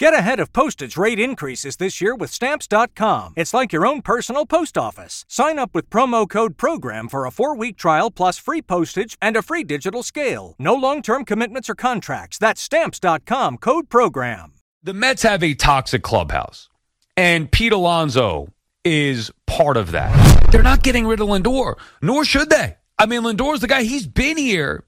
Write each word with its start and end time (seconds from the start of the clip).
Get 0.00 0.14
ahead 0.14 0.40
of 0.40 0.54
postage 0.54 0.96
rate 0.96 1.20
increases 1.20 1.76
this 1.76 2.00
year 2.00 2.14
with 2.14 2.30
Stamps.com. 2.30 3.34
It's 3.36 3.52
like 3.52 3.70
your 3.70 3.86
own 3.86 4.00
personal 4.00 4.46
post 4.46 4.78
office. 4.78 5.26
Sign 5.28 5.58
up 5.58 5.74
with 5.74 5.90
promo 5.90 6.26
code 6.26 6.56
PROGRAM 6.56 7.10
for 7.10 7.26
a 7.26 7.30
four 7.30 7.54
week 7.54 7.76
trial 7.76 8.10
plus 8.10 8.38
free 8.38 8.62
postage 8.62 9.18
and 9.20 9.36
a 9.36 9.42
free 9.42 9.62
digital 9.62 10.02
scale. 10.02 10.54
No 10.58 10.74
long 10.74 11.02
term 11.02 11.26
commitments 11.26 11.68
or 11.68 11.74
contracts. 11.74 12.38
That's 12.38 12.62
Stamps.com 12.62 13.58
code 13.58 13.90
PROGRAM. 13.90 14.54
The 14.82 14.94
Mets 14.94 15.22
have 15.22 15.42
a 15.42 15.52
toxic 15.52 16.02
clubhouse, 16.02 16.70
and 17.14 17.52
Pete 17.52 17.74
Alonso 17.74 18.48
is 18.86 19.30
part 19.46 19.76
of 19.76 19.90
that. 19.90 20.50
They're 20.50 20.62
not 20.62 20.82
getting 20.82 21.06
rid 21.06 21.20
of 21.20 21.28
Lindor, 21.28 21.74
nor 22.00 22.24
should 22.24 22.48
they. 22.48 22.78
I 22.98 23.04
mean, 23.04 23.20
Lindor's 23.20 23.60
the 23.60 23.68
guy, 23.68 23.82
he's 23.82 24.06
been 24.06 24.38
here 24.38 24.84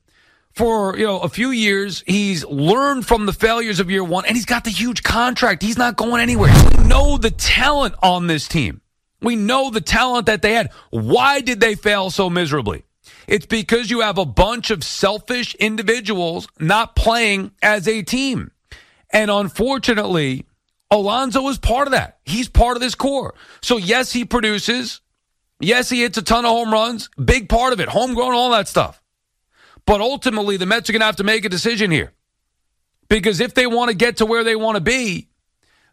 for 0.54 0.96
you 0.96 1.06
know 1.06 1.20
a 1.20 1.28
few 1.28 1.50
years. 1.50 2.02
He's 2.06 2.44
learned 2.44 3.06
from 3.06 3.26
the 3.26 3.32
failures 3.32 3.80
of 3.80 3.90
year 3.90 4.04
one, 4.04 4.24
and 4.26 4.36
he's 4.36 4.46
got 4.46 4.64
the 4.64 4.70
huge 4.70 5.02
contract. 5.02 5.62
He's 5.62 5.78
not 5.78 5.96
going 5.96 6.20
anywhere. 6.20 6.52
We 6.76 6.84
know 6.84 7.16
the 7.18 7.30
talent 7.30 7.94
on 8.02 8.26
this 8.26 8.48
team. 8.48 8.80
We 9.20 9.36
know 9.36 9.70
the 9.70 9.80
talent 9.80 10.26
that 10.26 10.42
they 10.42 10.54
had. 10.54 10.70
Why 10.90 11.40
did 11.40 11.60
they 11.60 11.74
fail 11.74 12.10
so 12.10 12.28
miserably? 12.28 12.84
It's 13.28 13.46
because 13.46 13.90
you 13.90 14.00
have 14.00 14.18
a 14.18 14.24
bunch 14.24 14.70
of 14.70 14.82
selfish 14.82 15.54
individuals 15.54 16.48
not 16.58 16.96
playing 16.96 17.52
as 17.62 17.86
a 17.86 18.02
team. 18.02 18.50
And 19.10 19.30
unfortunately, 19.30 20.46
Alonso 20.90 21.46
is 21.48 21.58
part 21.58 21.86
of 21.86 21.92
that. 21.92 22.18
He's 22.24 22.48
part 22.48 22.76
of 22.76 22.80
this 22.80 22.94
core. 22.94 23.34
So 23.60 23.76
yes, 23.76 24.12
he 24.12 24.24
produces. 24.24 25.00
Yes, 25.60 25.88
he 25.88 26.02
hits 26.02 26.18
a 26.18 26.22
ton 26.22 26.44
of 26.44 26.50
home 26.50 26.72
runs. 26.72 27.08
Big 27.22 27.48
part 27.48 27.72
of 27.72 27.80
it. 27.80 27.88
Homegrown, 27.88 28.34
all 28.34 28.50
that 28.50 28.68
stuff. 28.68 29.01
But 29.86 30.00
ultimately, 30.00 30.56
the 30.56 30.66
Mets 30.66 30.88
are 30.88 30.92
going 30.92 31.00
to 31.00 31.06
have 31.06 31.16
to 31.16 31.24
make 31.24 31.44
a 31.44 31.48
decision 31.48 31.90
here. 31.90 32.12
Because 33.08 33.40
if 33.40 33.54
they 33.54 33.66
want 33.66 33.90
to 33.90 33.96
get 33.96 34.18
to 34.18 34.26
where 34.26 34.44
they 34.44 34.56
want 34.56 34.76
to 34.76 34.80
be, 34.80 35.28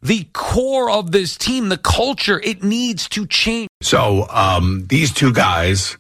the 0.02 0.28
core 0.34 0.90
of 0.90 1.12
this 1.12 1.38
team, 1.38 1.70
the 1.70 1.78
culture, 1.78 2.40
it 2.40 2.64
needs 2.64 3.10
to 3.10 3.28
change. 3.28 3.68
So 3.82 4.28
um, 4.30 4.86
these 4.88 5.14
two 5.14 5.34
guys 5.34 5.98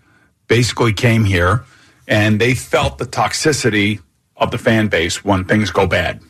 basically 0.47 0.93
came 0.93 1.25
here 1.25 1.65
and 2.07 2.39
they 2.39 2.55
felt 2.55 2.97
the 2.97 3.05
toxicity 3.05 4.01
of 4.37 4.51
the 4.51 4.57
fan 4.57 4.87
base 4.87 5.23
when 5.23 5.45
things 5.45 5.71
go 5.71 5.87
bad. 5.87 6.21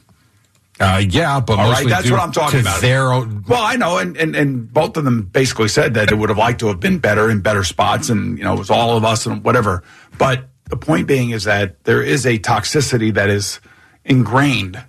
Uh, 0.79 1.03
yeah, 1.09 1.41
but 1.41 1.59
All 1.59 1.71
right, 1.71 1.87
that's 1.87 2.09
what 2.09 2.21
I'm 2.21 2.31
talking 2.31 2.61
about. 2.61 2.81
Their 2.81 3.11
own, 3.11 3.43
well, 3.47 3.61
I 3.61 3.75
know, 3.75 3.97
and, 3.97 4.15
and 4.15 4.33
and 4.33 4.71
both 4.73 4.95
of 4.95 5.03
them 5.03 5.23
basically 5.23 5.67
said 5.67 5.93
that 5.95 6.09
they 6.09 6.15
would 6.15 6.29
have 6.29 6.37
liked 6.37 6.61
to 6.61 6.67
have 6.67 6.79
been 6.79 6.99
better 6.99 7.29
in 7.29 7.41
better 7.41 7.65
spots, 7.65 8.07
and 8.07 8.37
you 8.37 8.45
know, 8.45 8.53
it 8.53 8.59
was 8.59 8.69
all 8.69 8.95
of 8.95 9.03
us 9.03 9.25
and 9.25 9.43
whatever. 9.43 9.83
But 10.17 10.47
the 10.69 10.77
point 10.77 11.07
being 11.07 11.31
is 11.31 11.43
that 11.43 11.83
there 11.83 12.01
is 12.01 12.25
a 12.25 12.39
toxicity 12.39 13.13
that 13.13 13.29
is 13.29 13.59
ingrained 14.05 14.81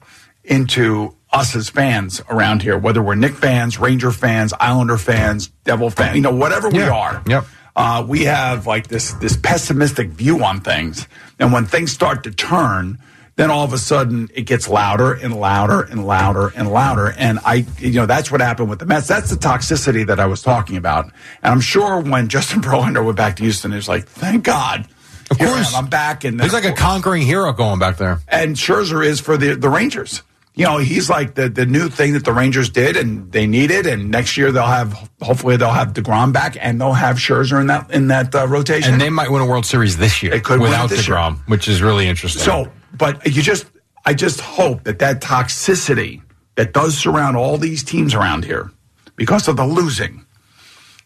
into 0.44 1.14
us 1.32 1.54
as 1.54 1.68
fans 1.70 2.20
around 2.28 2.62
here, 2.62 2.76
whether 2.76 3.02
we're 3.02 3.14
Knick 3.14 3.34
fans, 3.34 3.78
Ranger 3.78 4.10
fans, 4.10 4.52
Islander 4.58 4.98
fans, 4.98 5.48
Devil 5.64 5.90
fans, 5.90 6.16
you 6.16 6.22
know, 6.22 6.34
whatever 6.34 6.68
we 6.68 6.78
Yeah. 6.80 6.90
are. 6.90 7.22
Yep. 7.26 7.46
Uh, 7.76 8.04
we 8.06 8.24
have 8.24 8.66
like 8.66 8.88
this 8.88 9.12
this 9.14 9.36
pessimistic 9.36 10.08
view 10.10 10.42
on 10.44 10.60
things, 10.60 11.06
and 11.38 11.52
when 11.52 11.66
things 11.66 11.92
start 11.92 12.24
to 12.24 12.30
turn, 12.32 12.98
then 13.36 13.48
all 13.48 13.64
of 13.64 13.72
a 13.72 13.78
sudden 13.78 14.28
it 14.34 14.42
gets 14.42 14.68
louder 14.68 15.12
and 15.12 15.34
louder 15.38 15.80
and 15.82 16.04
louder 16.04 16.52
and 16.56 16.70
louder. 16.70 17.14
And 17.16 17.38
I, 17.44 17.64
you 17.78 17.92
know, 17.92 18.06
that's 18.06 18.30
what 18.30 18.40
happened 18.40 18.68
with 18.68 18.80
the 18.80 18.86
Mets. 18.86 19.06
That's 19.06 19.30
the 19.30 19.36
toxicity 19.36 20.04
that 20.08 20.18
I 20.18 20.26
was 20.26 20.42
talking 20.42 20.76
about. 20.76 21.04
And 21.04 21.52
I'm 21.52 21.60
sure 21.60 22.00
when 22.00 22.28
Justin 22.28 22.60
Verlander 22.60 23.04
went 23.04 23.16
back 23.16 23.36
to 23.36 23.44
Houston, 23.44 23.70
he 23.70 23.76
was 23.76 23.88
like, 23.88 24.06
"Thank 24.06 24.42
God." 24.44 24.86
Of 25.30 25.36
Here 25.36 25.48
course. 25.48 25.74
I'm 25.74 25.86
back, 25.86 26.24
and 26.24 26.40
he's 26.40 26.52
like 26.52 26.64
a 26.64 26.72
conquering 26.72 27.22
hero 27.22 27.52
going 27.52 27.78
back 27.78 27.96
there. 27.98 28.18
and 28.28 28.56
Scherzer 28.56 29.04
is 29.04 29.20
for 29.20 29.36
the 29.36 29.54
the 29.54 29.68
Rangers. 29.68 30.22
You 30.54 30.66
know, 30.66 30.78
he's 30.78 31.08
like 31.08 31.34
the 31.34 31.48
the 31.48 31.64
new 31.64 31.88
thing 31.88 32.14
that 32.14 32.24
the 32.24 32.32
Rangers 32.32 32.68
did, 32.68 32.96
and 32.96 33.30
they 33.30 33.46
need 33.46 33.70
it. 33.70 33.86
And 33.86 34.10
next 34.10 34.36
year 34.36 34.50
they'll 34.50 34.66
have, 34.66 34.92
hopefully, 35.22 35.56
they'll 35.56 35.70
have 35.70 35.92
Degrom 35.92 36.32
back, 36.32 36.56
and 36.60 36.80
they'll 36.80 36.92
have 36.92 37.16
Scherzer 37.16 37.60
in 37.60 37.68
that 37.68 37.90
in 37.92 38.08
that 38.08 38.34
uh, 38.34 38.48
rotation. 38.48 38.92
And 38.92 39.00
they 39.00 39.08
might 39.08 39.30
win 39.30 39.40
a 39.40 39.46
World 39.46 39.64
Series 39.64 39.96
this 39.96 40.22
year 40.22 40.32
They 40.32 40.40
could 40.40 40.58
it 40.58 40.62
without 40.62 40.90
this 40.90 41.06
year. 41.06 41.16
DeGrom, 41.16 41.38
which 41.48 41.68
is 41.68 41.80
really 41.80 42.08
interesting. 42.08 42.42
So, 42.42 42.70
but 42.92 43.24
you 43.24 43.42
just, 43.42 43.66
I 44.04 44.12
just 44.12 44.40
hope 44.40 44.82
that 44.84 44.98
that 44.98 45.20
toxicity 45.20 46.22
that 46.56 46.72
does 46.72 46.98
surround 46.98 47.36
all 47.36 47.56
these 47.56 47.84
teams 47.84 48.14
around 48.14 48.44
here 48.44 48.70
because 49.14 49.46
of 49.46 49.56
the 49.56 49.64
losing, 49.64 50.26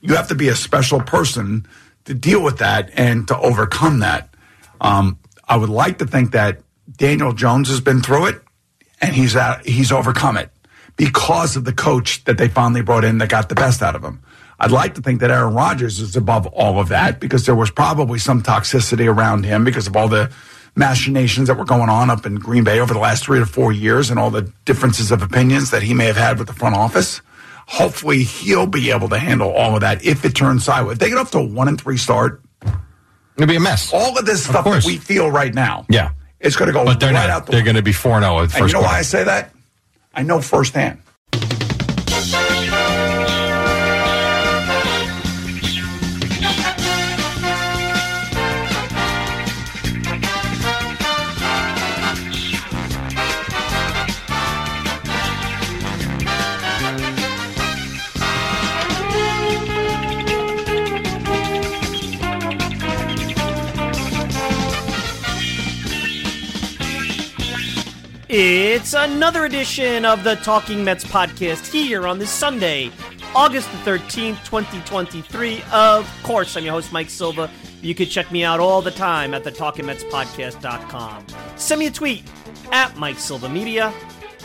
you 0.00 0.14
have 0.16 0.28
to 0.28 0.34
be 0.34 0.48
a 0.48 0.56
special 0.56 1.00
person 1.00 1.66
to 2.04 2.14
deal 2.14 2.42
with 2.42 2.58
that 2.58 2.90
and 2.94 3.26
to 3.28 3.38
overcome 3.38 4.00
that. 4.00 4.34
Um, 4.80 5.18
I 5.48 5.56
would 5.56 5.70
like 5.70 5.98
to 5.98 6.06
think 6.06 6.32
that 6.32 6.60
Daniel 6.96 7.32
Jones 7.32 7.68
has 7.68 7.80
been 7.80 8.00
through 8.00 8.26
it 8.26 8.42
and 9.00 9.14
he's 9.14 9.36
out, 9.36 9.66
he's 9.66 9.92
overcome 9.92 10.36
it 10.36 10.50
because 10.96 11.56
of 11.56 11.64
the 11.64 11.72
coach 11.72 12.24
that 12.24 12.38
they 12.38 12.48
finally 12.48 12.82
brought 12.82 13.04
in 13.04 13.18
that 13.18 13.28
got 13.28 13.48
the 13.48 13.54
best 13.54 13.82
out 13.82 13.96
of 13.96 14.02
him. 14.02 14.22
I'd 14.58 14.70
like 14.70 14.94
to 14.94 15.02
think 15.02 15.20
that 15.20 15.30
Aaron 15.30 15.54
Rodgers 15.54 15.98
is 15.98 16.14
above 16.16 16.46
all 16.46 16.78
of 16.78 16.88
that 16.88 17.18
because 17.18 17.44
there 17.46 17.56
was 17.56 17.70
probably 17.70 18.18
some 18.18 18.42
toxicity 18.42 19.12
around 19.12 19.44
him 19.44 19.64
because 19.64 19.86
of 19.86 19.96
all 19.96 20.08
the 20.08 20.30
machinations 20.76 21.48
that 21.48 21.56
were 21.56 21.64
going 21.64 21.88
on 21.88 22.10
up 22.10 22.26
in 22.26 22.36
Green 22.36 22.64
Bay 22.64 22.80
over 22.80 22.94
the 22.94 23.00
last 23.00 23.24
three 23.24 23.38
to 23.38 23.46
four 23.46 23.72
years 23.72 24.10
and 24.10 24.18
all 24.18 24.30
the 24.30 24.52
differences 24.64 25.10
of 25.10 25.22
opinions 25.22 25.70
that 25.70 25.82
he 25.82 25.94
may 25.94 26.06
have 26.06 26.16
had 26.16 26.38
with 26.38 26.46
the 26.46 26.54
front 26.54 26.74
office. 26.74 27.20
Hopefully, 27.66 28.22
he'll 28.22 28.66
be 28.66 28.90
able 28.90 29.08
to 29.08 29.18
handle 29.18 29.50
all 29.52 29.74
of 29.74 29.80
that 29.80 30.04
if 30.04 30.24
it 30.24 30.34
turns 30.34 30.64
sideways. 30.64 30.94
If 30.94 30.98
they 30.98 31.08
get 31.08 31.18
off 31.18 31.30
to 31.32 31.38
a 31.38 31.44
one 31.44 31.68
and 31.68 31.80
three 31.80 31.96
start, 31.96 32.42
it'll 33.36 33.46
be 33.48 33.56
a 33.56 33.60
mess. 33.60 33.92
all 33.92 34.18
of 34.18 34.26
this 34.26 34.44
stuff 34.44 34.64
that 34.64 34.84
we 34.84 34.98
feel 34.98 35.30
right 35.30 35.54
now, 35.54 35.86
yeah, 35.88 36.10
it's 36.40 36.56
going 36.56 36.66
to 36.66 36.72
go 36.72 36.84
but 36.84 37.00
they're 37.00 37.12
right 37.12 37.26
not. 37.26 37.30
out 37.30 37.46
the 37.46 37.52
They're 37.52 37.62
going 37.62 37.76
to 37.76 37.82
be 37.82 37.92
four 37.92 38.20
zero 38.20 38.34
oh 38.34 38.38
at 38.38 38.42
And 38.44 38.52
first 38.52 38.74
you 38.74 38.80
know 38.80 38.86
why. 38.86 38.98
I 38.98 39.02
say 39.02 39.24
that? 39.24 39.50
I 40.14 40.22
know 40.22 40.40
firsthand. 40.40 41.00
It's 68.74 68.92
another 68.92 69.44
edition 69.44 70.04
of 70.04 70.24
the 70.24 70.34
Talking 70.34 70.82
Mets 70.82 71.04
podcast 71.04 71.70
here 71.70 72.08
on 72.08 72.18
this 72.18 72.28
Sunday, 72.28 72.90
August 73.32 73.70
the 73.70 73.78
13th, 73.88 74.44
2023. 74.44 75.62
Of 75.72 76.12
course, 76.24 76.56
I'm 76.56 76.64
your 76.64 76.72
host, 76.72 76.92
Mike 76.92 77.08
Silva. 77.08 77.48
You 77.82 77.94
can 77.94 78.08
check 78.08 78.32
me 78.32 78.42
out 78.42 78.58
all 78.58 78.82
the 78.82 78.90
time 78.90 79.32
at 79.32 79.44
the 79.44 79.52
TalkingMetsPodcast.com. 79.52 81.24
Send 81.54 81.78
me 81.78 81.86
a 81.86 81.90
tweet 81.92 82.24
at 82.72 82.96
Mike 82.96 83.20
Silva 83.20 83.48
Media 83.48 83.94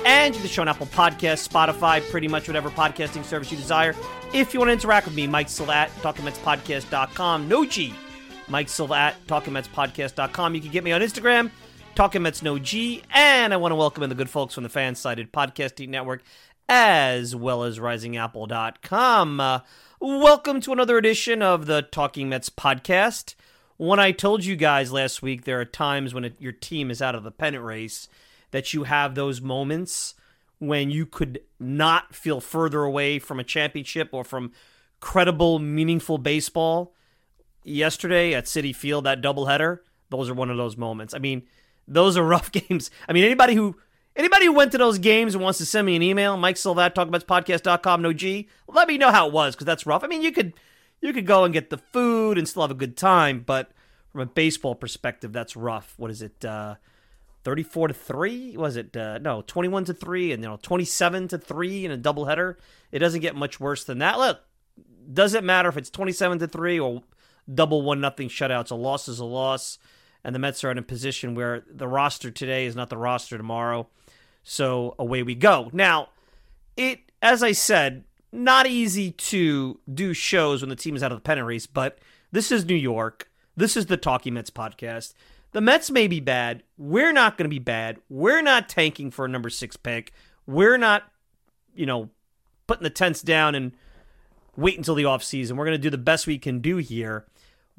and 0.06 0.36
you 0.36 0.42
can 0.42 0.50
show 0.52 0.62
on 0.62 0.68
Apple 0.68 0.86
Podcasts, 0.86 1.50
Spotify, 1.50 2.08
pretty 2.12 2.28
much 2.28 2.48
whatever 2.48 2.70
podcasting 2.70 3.24
service 3.26 3.50
you 3.50 3.58
desire. 3.58 3.96
If 4.32 4.54
you 4.54 4.60
want 4.60 4.70
to 4.70 4.74
interact 4.74 5.08
with 5.08 5.16
me, 5.16 5.26
Mike 5.26 5.50
Silva 5.50 5.74
at 5.74 5.90
TalkingMetsPodcast.com. 6.04 7.48
No 7.48 7.66
G. 7.66 7.96
Mike 8.48 8.70
Silva 8.70 8.94
at 8.94 9.26
TalkingMetsPodcast.com. 9.26 10.54
You 10.54 10.62
can 10.62 10.70
get 10.70 10.84
me 10.84 10.92
on 10.92 11.02
Instagram 11.02 11.50
Talking 11.96 12.22
Mets 12.22 12.42
No 12.42 12.58
G, 12.58 13.04
and 13.14 13.54
I 13.54 13.58
want 13.58 13.72
to 13.72 13.76
welcome 13.76 14.04
in 14.04 14.10
the 14.10 14.16
good 14.16 14.30
folks 14.30 14.54
from 14.54 14.64
the 14.64 14.70
Fan 14.70 14.96
Sided 14.96 15.34
Podcasting 15.34 15.90
Network, 15.90 16.24
as 16.70 17.36
well 17.36 17.64
as 17.64 17.78
RisingApple.com. 17.78 19.40
Uh, 19.40 19.60
welcome 20.00 20.62
to 20.62 20.72
another 20.72 20.98
edition 20.98 21.42
of 21.42 21.66
the 21.66 21.82
Talking 21.82 22.30
Mets 22.30 22.50
podcast. 22.50 23.36
When 23.76 24.00
I 24.00 24.12
told 24.12 24.46
you 24.46 24.56
guys 24.56 24.94
last 24.94 25.22
week, 25.22 25.44
there 25.44 25.60
are 25.60 25.66
times 25.66 26.14
when 26.14 26.24
it, 26.24 26.36
your 26.40 26.54
team 26.54 26.90
is 26.90 27.02
out 27.02 27.16
of 27.16 27.24
the 27.24 27.32
pennant 27.32 27.66
race 27.66 28.08
that 28.52 28.74
you 28.74 28.84
have 28.84 29.16
those 29.16 29.42
moments 29.42 30.16
when 30.60 30.90
you 30.90 31.06
could 31.06 31.42
not 31.60 32.16
feel 32.16 32.40
further 32.40 32.84
away 32.84 33.20
from 33.20 33.40
a 33.40 33.44
championship 33.44 34.10
or 34.14 34.24
from 34.24 34.52
credible, 35.00 35.60
meaningful 35.60 36.18
baseball. 36.18 36.94
Yesterday 37.64 38.34
at 38.34 38.46
Citi 38.46 38.76
Field, 38.76 39.06
that 39.06 39.22
doubleheader, 39.22 39.80
those 40.10 40.30
are 40.30 40.34
one 40.34 40.50
of 40.50 40.58
those 40.58 40.78
moments. 40.78 41.14
I 41.14 41.20
mean, 41.20 41.44
those 41.90 42.18
are 42.18 42.24
rough 42.24 42.52
games. 42.70 42.92
I 43.08 43.14
mean, 43.14 43.24
anybody 43.24 43.56
who 43.56 43.76
anybody 44.16 44.46
who 44.46 44.54
went 44.54 44.72
to 44.74 44.78
those 44.78 45.00
games 45.00 45.34
and 45.36 45.44
wants 45.44 45.60
to 45.60 45.66
send 45.66 45.86
me 45.86 45.96
an 45.96 46.04
email, 46.04 46.38
Mike 46.38 46.56
Silvat, 46.56 46.94
TalkingMetsPodcast.com, 46.94 48.02
no 48.02 48.14
G, 48.14 48.48
let 48.68 48.88
me 48.88 48.98
know 48.98 49.12
how 49.12 49.28
it 49.28 49.34
was 49.34 49.56
because 49.56 49.66
that's 49.66 49.86
rough. 49.86 50.04
I 50.04 50.08
mean, 50.08 50.22
you 50.22 50.32
could 50.32 50.54
you 51.02 51.14
could 51.14 51.26
go 51.26 51.44
and 51.44 51.54
get 51.54 51.70
the 51.70 51.78
food 51.78 52.38
and 52.38 52.48
still 52.48 52.62
have 52.62 52.72
a 52.72 52.76
good 52.76 52.96
time, 52.96 53.44
but 53.46 53.72
from 54.12 54.22
a 54.22 54.26
baseball 54.26 54.76
perspective, 54.76 55.34
that's 55.34 55.56
rough. 55.56 55.94
What 55.98 56.12
is 56.12 56.22
it? 56.22 56.44
Uh, 56.44 56.76
34 57.44 57.90
to 57.90 57.94
3 57.94 58.58
was 58.58 58.76
it 58.76 58.96
uh, 58.98 59.18
no 59.20 59.42
21 59.42 59.86
to 59.86 59.94
3 59.94 60.34
and 60.34 60.44
you 60.44 60.50
know 60.50 60.60
27 60.62 61.30
to 61.30 61.38
3 61.38 61.86
in 61.86 61.92
a 61.92 61.98
doubleheader 61.98 62.56
it 62.92 63.00
doesn't 63.00 63.22
get 63.22 63.36
much 63.36 63.60
worse 63.60 63.86
than 63.86 64.00
that 64.00 64.18
look 64.18 64.42
doesn't 65.12 65.46
matter 65.46 65.70
if 65.70 65.78
it's 65.78 65.90
27 65.90 66.40
to 66.40 66.48
3 66.48 66.80
or 66.80 67.02
double 67.52 67.82
one 67.82 68.02
nothing 68.02 68.28
shutouts 68.28 68.72
a 68.72 68.76
loss 68.76 69.08
is 69.08 69.20
a 69.20 69.26
loss 69.26 69.80
and 70.24 70.36
the 70.36 70.40
Mets 70.40 70.64
are 70.64 70.72
in 70.72 70.78
a 70.78 70.84
position 70.84 71.36
where 71.36 71.64
the 71.70 71.88
roster 71.88 72.32
today 72.32 72.66
is 72.66 72.76
not 72.76 72.90
the 72.90 72.98
roster 72.98 73.38
tomorrow 73.38 73.88
so 74.44 74.96
away 75.00 75.24
we 75.24 75.36
go 75.36 75.70
now 75.74 76.10
it 76.78 77.00
as 77.22 77.44
I 77.44 77.52
said 77.52 78.04
not 78.32 78.68
easy 78.68 79.12
to 79.12 79.80
do 79.92 80.14
shows 80.14 80.62
when 80.62 80.70
the 80.70 80.76
team 80.76 80.96
is 80.96 81.04
out 81.04 81.12
of 81.12 81.18
the 81.18 81.24
pennant 81.24 81.48
race 81.48 81.68
but 81.68 82.00
this 82.32 82.52
is 82.52 82.66
New 82.66 82.76
York 82.76 83.30
this 83.56 83.76
is 83.76 83.88
the 83.88 83.98
Talking 83.98 84.34
Mets 84.34 84.50
podcast 84.50 85.14
the 85.52 85.62
Mets 85.62 85.90
may 85.90 86.08
be 86.08 86.20
bad. 86.20 86.64
We're 86.78 87.12
not 87.12 87.38
going 87.38 87.46
to 87.46 87.54
be 87.54 87.60
bad. 87.60 87.98
We're 88.08 88.42
not 88.42 88.70
tanking 88.70 89.12
for 89.12 89.26
a 89.26 89.30
number 89.30 89.50
six 89.50 89.76
pick. 89.78 90.14
We're 90.46 90.78
not, 90.78 91.04
you 91.74 91.86
know, 91.86 92.10
putting 92.68 92.84
the 92.84 92.90
tents 92.90 93.22
down 93.22 93.56
and 93.56 93.72
wait 94.56 94.78
until 94.78 94.96
the 94.96 95.04
offseason. 95.04 95.54
We're 95.54 95.66
going 95.66 95.78
to 95.78 95.82
do 95.82 95.90
the 95.90 95.98
best 95.98 96.28
we 96.28 96.38
can 96.38 96.60
do 96.60 96.78
here. 96.78 97.26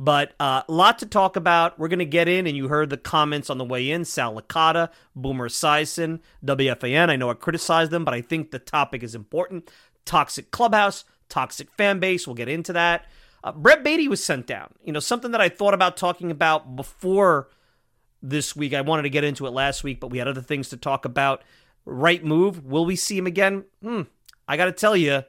But 0.00 0.32
a 0.40 0.42
uh, 0.42 0.62
lot 0.66 1.00
to 1.00 1.06
talk 1.06 1.36
about. 1.36 1.78
We're 1.78 1.88
going 1.88 1.98
to 1.98 2.06
get 2.06 2.26
in, 2.26 2.46
and 2.46 2.56
you 2.56 2.68
heard 2.68 2.88
the 2.88 2.96
comments 2.96 3.50
on 3.50 3.58
the 3.58 3.66
way 3.66 3.90
in. 3.90 4.06
Sal 4.06 4.34
Licata, 4.34 4.88
Boomer 5.14 5.50
Esiason, 5.50 6.20
WFAN. 6.42 7.10
I 7.10 7.16
know 7.16 7.28
I 7.28 7.34
criticized 7.34 7.90
them, 7.90 8.06
but 8.06 8.14
I 8.14 8.22
think 8.22 8.50
the 8.50 8.58
topic 8.58 9.02
is 9.02 9.14
important. 9.14 9.70
Toxic 10.06 10.50
clubhouse, 10.52 11.04
toxic 11.28 11.70
fan 11.72 12.00
base. 12.00 12.26
We'll 12.26 12.34
get 12.34 12.48
into 12.48 12.72
that. 12.72 13.04
Uh, 13.44 13.52
Brett 13.52 13.84
Baty 13.84 14.08
was 14.08 14.24
sent 14.24 14.46
down. 14.46 14.72
You 14.82 14.94
know, 14.94 15.00
something 15.00 15.32
that 15.32 15.40
I 15.42 15.50
thought 15.50 15.74
about 15.74 15.98
talking 15.98 16.30
about 16.30 16.76
before 16.76 17.50
this 18.22 18.56
week. 18.56 18.72
I 18.72 18.80
wanted 18.80 19.02
to 19.02 19.10
get 19.10 19.24
into 19.24 19.46
it 19.46 19.50
last 19.50 19.84
week, 19.84 20.00
but 20.00 20.08
we 20.08 20.16
had 20.16 20.28
other 20.28 20.40
things 20.40 20.70
to 20.70 20.78
talk 20.78 21.04
about. 21.04 21.44
Right 21.84 22.24
move. 22.24 22.64
Will 22.64 22.86
we 22.86 22.96
see 22.96 23.18
him 23.18 23.26
again? 23.26 23.64
Hmm. 23.82 24.02
I 24.48 24.56
got 24.56 24.64
to 24.64 24.72
tell 24.72 24.96
you, 24.96 25.24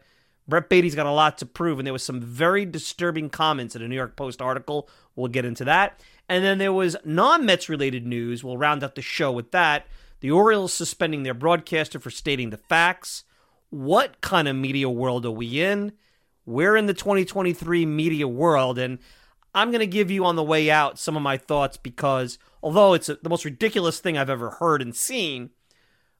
Brett 0.51 0.67
Baty's 0.67 0.95
got 0.95 1.05
a 1.05 1.11
lot 1.11 1.37
to 1.37 1.45
prove, 1.45 1.79
and 1.79 1.85
there 1.85 1.93
was 1.93 2.03
some 2.03 2.19
very 2.19 2.65
disturbing 2.65 3.29
comments 3.29 3.73
in 3.73 3.81
a 3.81 3.87
New 3.87 3.95
York 3.95 4.17
Post 4.17 4.41
article. 4.41 4.89
We'll 5.15 5.29
get 5.29 5.45
into 5.45 5.63
that. 5.63 6.01
And 6.27 6.43
then 6.43 6.57
there 6.57 6.73
was 6.73 6.97
non 7.05 7.45
Mets 7.45 7.69
related 7.69 8.05
news. 8.05 8.43
We'll 8.43 8.57
round 8.57 8.83
out 8.83 8.95
the 8.95 9.01
show 9.01 9.31
with 9.31 9.51
that. 9.51 9.87
The 10.19 10.29
Orioles 10.29 10.73
suspending 10.73 11.23
their 11.23 11.33
broadcaster 11.33 12.01
for 12.01 12.09
stating 12.09 12.49
the 12.49 12.57
facts. 12.57 13.23
What 13.69 14.19
kind 14.19 14.49
of 14.49 14.57
media 14.57 14.89
world 14.89 15.25
are 15.25 15.31
we 15.31 15.61
in? 15.61 15.93
We're 16.45 16.75
in 16.75 16.85
the 16.85 16.93
2023 16.93 17.85
media 17.85 18.27
world, 18.27 18.77
and 18.77 18.99
I'm 19.55 19.71
going 19.71 19.79
to 19.79 19.87
give 19.87 20.11
you 20.11 20.25
on 20.25 20.35
the 20.35 20.43
way 20.43 20.69
out 20.69 20.99
some 20.99 21.15
of 21.15 21.23
my 21.23 21.37
thoughts 21.37 21.77
because 21.77 22.37
although 22.61 22.93
it's 22.93 23.07
the 23.07 23.29
most 23.29 23.45
ridiculous 23.45 24.01
thing 24.01 24.17
I've 24.17 24.29
ever 24.29 24.49
heard 24.49 24.81
and 24.81 24.93
seen, 24.93 25.51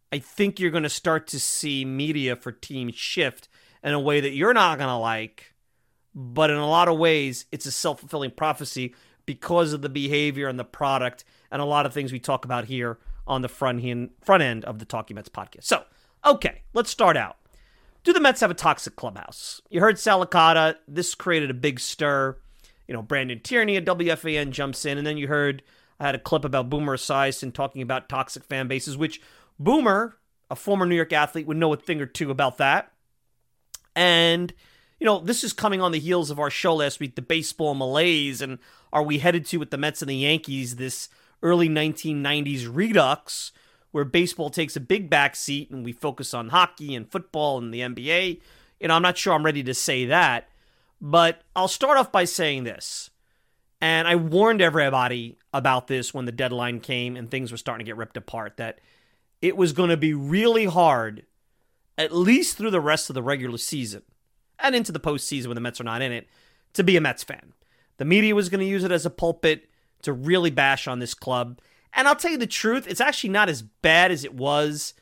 I 0.10 0.20
think 0.20 0.58
you're 0.58 0.72
going 0.72 0.84
to 0.84 0.90
start 0.90 1.28
to 1.28 1.40
see 1.40 1.84
media 1.84 2.38
for 2.38 2.54
teams 2.54 2.96
shift 2.96 3.50
in 3.84 3.94
a 3.94 4.00
way 4.00 4.22
that 4.22 4.32
you're 4.32 4.54
not 4.54 4.78
going 4.78 4.90
to 4.90 4.96
like. 4.96 5.54
But 6.14 6.50
in 6.50 6.58
a 6.58 6.68
lot 6.68 6.88
of 6.88 6.98
ways, 6.98 7.46
it's 7.52 7.66
a 7.66 7.72
self 7.72 8.00
fulfilling 8.00 8.32
prophecy 8.32 8.96
because 9.26 9.74
of 9.74 9.82
the 9.82 9.90
behavior 9.90 10.48
and 10.48 10.60
the 10.60 10.66
product 10.66 11.24
and 11.52 11.62
a 11.62 11.66
lot 11.66 11.86
of 11.86 11.94
things 11.94 12.12
we 12.12 12.20
talk 12.20 12.46
about 12.46 12.66
here 12.66 13.00
on 13.28 13.42
the 13.42 13.50
front 13.50 13.84
end, 13.84 14.10
front 14.22 14.44
end 14.44 14.66
of 14.66 14.80
the 14.80 14.86
Talking 14.86 15.16
Mets 15.16 15.30
podcast. 15.30 15.64
So, 15.64 15.84
okay, 16.26 16.64
let's 16.74 16.90
start 16.90 17.16
out. 17.16 17.38
Do 18.04 18.14
the 18.14 18.20
Mets 18.20 18.42
have 18.42 18.52
a 18.52 18.56
toxic 18.56 18.96
clubhouse? 18.96 19.62
You 19.70 19.80
heard 19.80 20.00
Sal 20.00 20.26
Licata. 20.26 20.76
This 20.88 21.14
created 21.14 21.52
a 21.52 21.54
big 21.54 21.80
stir. 21.80 22.38
You 22.88 22.96
know, 22.96 23.04
Brandon 23.04 23.40
Tierney 23.40 23.78
at 23.78 23.86
WFAN 23.86 24.50
jumps 24.50 24.86
in, 24.86 24.98
and 24.98 25.06
then 25.06 25.18
you 25.18 25.28
heard 25.28 25.62
I 26.00 26.06
had 26.06 26.16
a 26.16 26.20
clip 26.20 26.44
about 26.44 26.70
Boomer 26.70 26.98
Esiason 26.98 27.54
talking 27.54 27.82
about 27.84 28.10
toxic 28.10 28.44
fan 28.44 28.68
bases, 28.68 28.98
which 28.98 29.22
Boomer, 29.60 30.18
a 30.50 30.56
former 30.56 30.86
New 30.88 30.96
York 30.96 31.14
athlete, 31.14 31.46
would 31.46 31.58
know 31.58 31.72
a 31.74 31.78
thing 31.78 32.02
or 32.02 32.08
two 32.08 32.32
about 32.32 32.58
that. 32.58 32.91
And, 33.96 34.54
you 35.00 35.06
know, 35.06 35.20
this 35.20 35.44
is 35.44 35.54
coming 35.54 35.82
on 35.82 35.92
the 35.92 36.00
heels 36.00 36.32
of 36.32 36.40
our 36.40 36.50
show 36.50 36.76
last 36.76 37.00
week, 37.00 37.16
the 37.16 37.22
baseball 37.22 37.74
malaise, 37.74 38.42
and 38.42 38.60
are 38.94 39.04
we 39.04 39.20
headed 39.20 39.46
to 39.48 39.58
with 39.58 39.72
the 39.72 39.78
Mets 39.78 40.02
and 40.02 40.10
the 40.10 40.16
Yankees 40.16 40.76
this 40.76 41.10
early 41.44 41.70
1990s 41.70 42.70
redux 42.72 43.52
where 43.92 44.06
baseball 44.06 44.50
takes 44.50 44.76
a 44.76 44.82
big 44.82 45.10
backseat 45.10 45.72
and 45.72 45.84
we 45.84 45.92
focus 45.92 46.34
on 46.34 46.50
hockey 46.50 46.96
and 46.96 47.12
football 47.12 47.58
and 47.58 47.74
the 47.74 47.82
NBA? 47.82 48.42
You 48.80 48.88
know, 48.88 48.96
I'm 48.96 49.02
not 49.02 49.18
sure 49.18 49.34
I'm 49.34 49.46
ready 49.46 49.64
to 49.64 49.74
say 49.74 50.06
that, 50.06 50.50
but 51.00 51.42
I'll 51.56 51.68
start 51.68 51.98
off 51.98 52.12
by 52.12 52.26
saying 52.26 52.64
this. 52.64 53.10
And 53.82 54.08
I 54.08 54.16
warned 54.16 54.62
everybody 54.62 55.38
about 55.54 55.88
this 55.88 56.14
when 56.14 56.26
the 56.26 56.32
deadline 56.32 56.80
came 56.80 57.16
and 57.16 57.30
things 57.30 57.52
were 57.52 57.58
starting 57.58 57.84
to 57.86 57.90
get 57.90 57.98
ripped 57.98 58.18
apart 58.18 58.58
that 58.58 58.80
it 59.42 59.58
was 59.58 59.74
going 59.74 59.90
to 59.90 59.98
be 59.98 60.14
really 60.14 60.66
hard, 60.66 61.26
at 61.98 62.16
least 62.16 62.58
through 62.58 62.72
the 62.72 62.82
rest 62.82 63.10
of 63.10 63.14
the 63.14 63.24
regular 63.24 63.58
season 63.58 64.04
and 64.60 64.76
into 64.76 64.92
the 64.92 65.00
postseason 65.00 65.48
when 65.48 65.56
the 65.56 65.62
Mets 65.62 65.82
are 65.82 65.86
not 65.86 66.02
in 66.02 66.12
it, 66.12 66.28
to 66.74 66.84
be 66.84 66.96
a 66.96 67.02
Mets 67.02 67.24
fan. 67.24 67.54
The 67.98 68.06
media 68.06 68.36
was 68.36 68.50
going 68.50 68.62
to 68.62 68.66
use 68.66 68.84
it 68.84 68.92
as 68.92 69.06
a 69.06 69.10
pulpit 69.10 69.70
to 70.04 70.14
really 70.14 70.52
bash 70.52 70.88
on 70.88 71.00
this 71.00 71.14
club. 71.14 71.60
And 71.94 72.08
I'll 72.08 72.16
tell 72.16 72.32
you 72.32 72.38
the 72.38 72.48
truth, 72.48 72.88
it's 72.88 73.02
actually 73.02 73.32
not 73.32 73.50
as 73.50 73.62
bad 73.62 74.12
as 74.12 74.24
it 74.24 74.34
was 74.34 74.94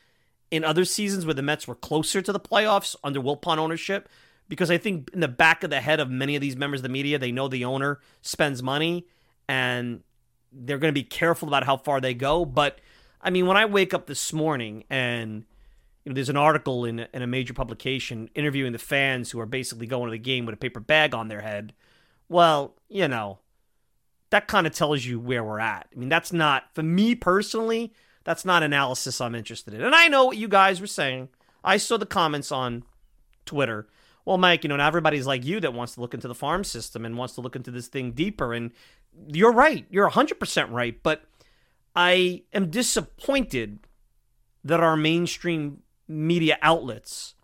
in 0.51 0.63
other 0.63 0.85
seasons 0.85 1.25
where 1.25 1.33
the 1.33 1.41
Mets 1.41 1.67
were 1.67 1.75
closer 1.75 2.21
to 2.21 2.31
the 2.31 2.39
playoffs 2.39 2.95
under 3.03 3.19
Wilpon 3.19 3.57
ownership 3.57 4.09
because 4.47 4.71
I 4.71 4.77
think 4.77 5.11
in 5.13 5.19
the 5.19 5.27
back 5.27 5.63
of 5.63 5.69
the 5.69 5.79
head 5.79 5.99
of 5.99 6.09
many 6.09 6.35
of 6.35 6.41
these 6.41 6.57
members 6.57 6.79
of 6.79 6.83
the 6.83 6.89
media, 6.89 7.19
they 7.19 7.31
know 7.31 7.47
the 7.47 7.65
owner 7.65 7.99
spends 8.21 8.63
money 8.63 9.05
and 9.47 10.01
they're 10.51 10.79
going 10.79 10.93
to 10.93 10.99
be 10.99 11.03
careful 11.03 11.47
about 11.47 11.63
how 11.63 11.77
far 11.77 12.01
they 12.01 12.15
go. 12.15 12.45
But 12.45 12.81
I 13.21 13.29
mean, 13.29 13.45
when 13.45 13.57
I 13.57 13.65
wake 13.65 13.93
up 13.93 14.07
this 14.07 14.33
morning 14.33 14.83
and 14.89 15.45
you 16.09 16.13
know, 16.13 16.15
there's 16.15 16.29
an 16.29 16.37
article 16.37 16.85
in 16.85 17.07
in 17.13 17.21
a 17.21 17.27
major 17.27 17.53
publication 17.53 18.29
interviewing 18.33 18.71
the 18.71 18.79
fans 18.79 19.31
who 19.31 19.39
are 19.39 19.45
basically 19.45 19.87
going 19.87 20.05
to 20.05 20.11
the 20.11 20.17
game 20.17 20.45
with 20.45 20.53
a 20.53 20.57
paper 20.57 20.79
bag 20.79 21.13
on 21.13 21.27
their 21.27 21.41
head. 21.41 21.73
Well, 22.27 22.75
you 22.87 23.07
know, 23.07 23.39
that 24.29 24.47
kind 24.47 24.67
of 24.67 24.73
tells 24.73 25.05
you 25.05 25.19
where 25.19 25.43
we're 25.43 25.59
at. 25.59 25.87
I 25.93 25.99
mean, 25.99 26.09
that's 26.09 26.33
not 26.33 26.65
for 26.73 26.83
me 26.83 27.15
personally. 27.15 27.93
That's 28.23 28.45
not 28.45 28.63
analysis 28.63 29.21
I'm 29.21 29.35
interested 29.35 29.73
in. 29.73 29.81
And 29.81 29.95
I 29.95 30.07
know 30.07 30.25
what 30.25 30.37
you 30.37 30.47
guys 30.47 30.81
were 30.81 30.87
saying. 30.87 31.29
I 31.63 31.77
saw 31.77 31.97
the 31.97 32.05
comments 32.05 32.51
on 32.51 32.83
Twitter 33.45 33.87
well, 34.29 34.37
Mike, 34.37 34.63
you 34.63 34.67
know, 34.67 34.75
now 34.75 34.85
everybody's 34.85 35.25
like 35.25 35.43
you 35.43 35.59
that 35.61 35.73
wants 35.73 35.95
to 35.95 36.01
look 36.01 36.13
into 36.13 36.27
the 36.27 36.35
farm 36.35 36.63
system 36.63 37.03
and 37.03 37.17
wants 37.17 37.33
to 37.33 37.41
look 37.41 37.55
into 37.55 37.71
this 37.71 37.87
thing 37.87 38.11
deeper. 38.11 38.53
And 38.53 38.69
you're 39.27 39.51
right. 39.51 39.87
You're 39.89 40.07
100% 40.07 40.71
right. 40.71 41.01
But 41.01 41.23
I 41.95 42.43
am 42.53 42.69
disappointed 42.69 43.79
that 44.63 44.81
our 44.81 44.95
mainstream 44.95 45.81
media 46.09 46.57
outlets 46.61 47.35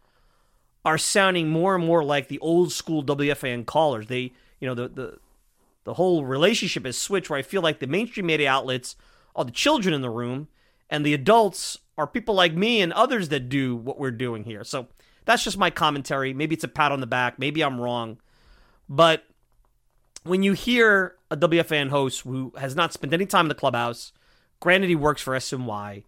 are 0.83 0.97
sounding 0.97 1.49
more 1.49 1.75
and 1.75 1.85
more 1.85 2.03
like 2.03 2.27
the 2.27 2.39
old 2.39 2.71
school 2.71 3.03
WFAN 3.03 3.65
callers. 3.65 4.07
They, 4.07 4.33
you 4.59 4.67
know, 4.67 4.75
the, 4.75 4.87
the, 4.87 5.17
the 5.83 5.93
whole 5.93 6.25
relationship 6.25 6.85
has 6.85 6.97
switched 6.97 7.29
where 7.29 7.39
I 7.39 7.43
feel 7.43 7.61
like 7.61 7.79
the 7.79 7.87
mainstream 7.87 8.25
media 8.25 8.49
outlets 8.49 8.95
are 9.35 9.45
the 9.45 9.51
children 9.51 9.93
in 9.93 10.01
the 10.01 10.09
room 10.09 10.47
and 10.89 11.05
the 11.05 11.13
adults 11.13 11.79
are 11.97 12.07
people 12.07 12.35
like 12.35 12.53
me 12.53 12.81
and 12.81 12.91
others 12.93 13.29
that 13.29 13.49
do 13.49 13.75
what 13.75 13.99
we're 13.99 14.11
doing 14.11 14.43
here. 14.43 14.63
So 14.63 14.87
that's 15.25 15.43
just 15.43 15.57
my 15.57 15.69
commentary. 15.69 16.33
Maybe 16.33 16.55
it's 16.55 16.63
a 16.63 16.69
pat 16.69 16.91
on 16.91 16.99
the 16.99 17.07
back. 17.07 17.39
Maybe 17.39 17.63
I'm 17.63 17.79
wrong. 17.79 18.17
But 18.89 19.25
when 20.23 20.43
you 20.43 20.53
hear 20.53 21.15
a 21.31 21.37
WFAN 21.37 21.89
host 21.89 22.21
who 22.21 22.53
has 22.57 22.75
not 22.75 22.93
spent 22.93 23.13
any 23.13 23.25
time 23.25 23.45
in 23.45 23.49
the 23.49 23.55
clubhouse, 23.55 24.11
granted 24.59 24.89
he 24.89 24.95
works 24.95 25.21
for 25.21 25.35
SNY, 25.35 26.03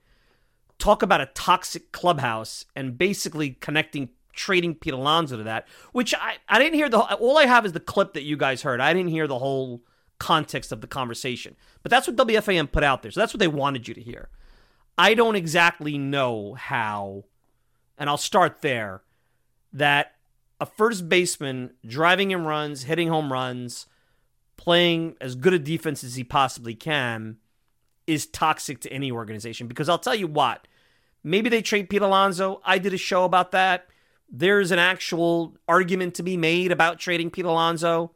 talk 0.80 1.02
about 1.02 1.22
a 1.22 1.28
toxic 1.28 1.92
clubhouse 1.92 2.66
and 2.76 2.98
basically 2.98 3.52
connecting 3.52 4.10
trading 4.34 4.76
Pete 4.76 4.94
Alonso 4.94 5.38
to 5.38 5.44
that, 5.44 5.68
which 5.92 6.14
I, 6.14 6.36
I 6.48 6.60
didn't 6.60 6.76
hear 6.76 6.90
the 6.90 7.00
all 7.00 7.38
I 7.38 7.46
have 7.46 7.66
is 7.66 7.74
the 7.74 7.80
clip 7.80 8.14
that 8.14 8.24
you 8.24 8.38
guys 8.38 8.62
heard. 8.62 8.80
I 8.80 8.94
didn't 8.94 9.10
hear 9.10 9.28
the 9.28 9.40
whole 9.40 9.82
context 10.20 10.72
of 10.72 10.82
the 10.82 10.88
conversation. 10.88 11.56
But 11.84 11.90
that's 11.90 12.08
what 12.08 12.16
WFAN 12.16 12.72
put 12.72 12.84
out 12.84 13.02
there. 13.02 13.12
So 13.12 13.20
that's 13.20 13.34
what 13.34 13.40
they 13.40 13.48
wanted 13.48 13.88
you 13.88 13.94
to 13.94 14.02
hear. 14.02 14.30
I 14.98 15.14
don't 15.14 15.36
exactly 15.36 15.98
know 15.98 16.56
how, 16.56 17.26
and 17.98 18.10
I'll 18.10 18.18
start 18.18 18.62
there, 18.62 19.04
that 19.74 20.16
a 20.60 20.66
first 20.66 21.08
baseman 21.08 21.74
driving 21.86 22.32
in 22.32 22.46
runs, 22.46 22.84
hitting 22.84 23.10
home 23.10 23.32
runs, 23.32 23.86
playing 24.56 25.16
as 25.22 25.36
good 25.36 25.54
a 25.54 25.60
defense 25.60 26.04
as 26.04 26.16
he 26.16 26.24
possibly 26.24 26.74
can 26.74 27.38
is 28.08 28.26
toxic 28.26 28.80
to 28.82 28.92
any 28.92 29.12
organization. 29.12 29.68
Because 29.68 29.90
I'll 29.90 30.00
tell 30.00 30.16
you 30.16 30.28
what, 30.28 30.68
maybe 31.24 31.50
they 31.50 31.62
trade 31.62 31.90
Pete 31.90 32.02
Alonso. 32.02 32.62
I 32.66 32.80
did 32.80 32.94
a 32.94 32.98
show 32.98 33.26
about 33.26 33.52
that. 33.52 33.88
There's 34.30 34.72
an 34.72 34.80
actual 34.80 35.56
argument 35.68 36.16
to 36.16 36.24
be 36.24 36.36
made 36.38 36.72
about 36.72 37.00
trading 37.00 37.30
Pete 37.30 37.46
Alonso. 37.46 38.12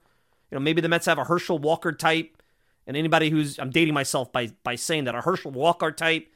You 0.50 0.56
know, 0.56 0.60
maybe 0.60 0.82
the 0.82 0.90
Mets 0.90 1.06
have 1.06 1.18
a 1.18 1.24
Herschel 1.26 1.60
Walker 1.60 1.92
type, 1.92 2.42
and 2.88 2.98
anybody 2.98 3.30
who's 3.30 3.58
I'm 3.60 3.70
dating 3.70 3.94
myself 3.94 4.32
by 4.32 4.52
by 4.64 4.76
saying 4.76 5.06
that 5.06 5.16
a 5.16 5.22
Herschel 5.22 5.52
Walker 5.52 5.92
type 5.92 6.28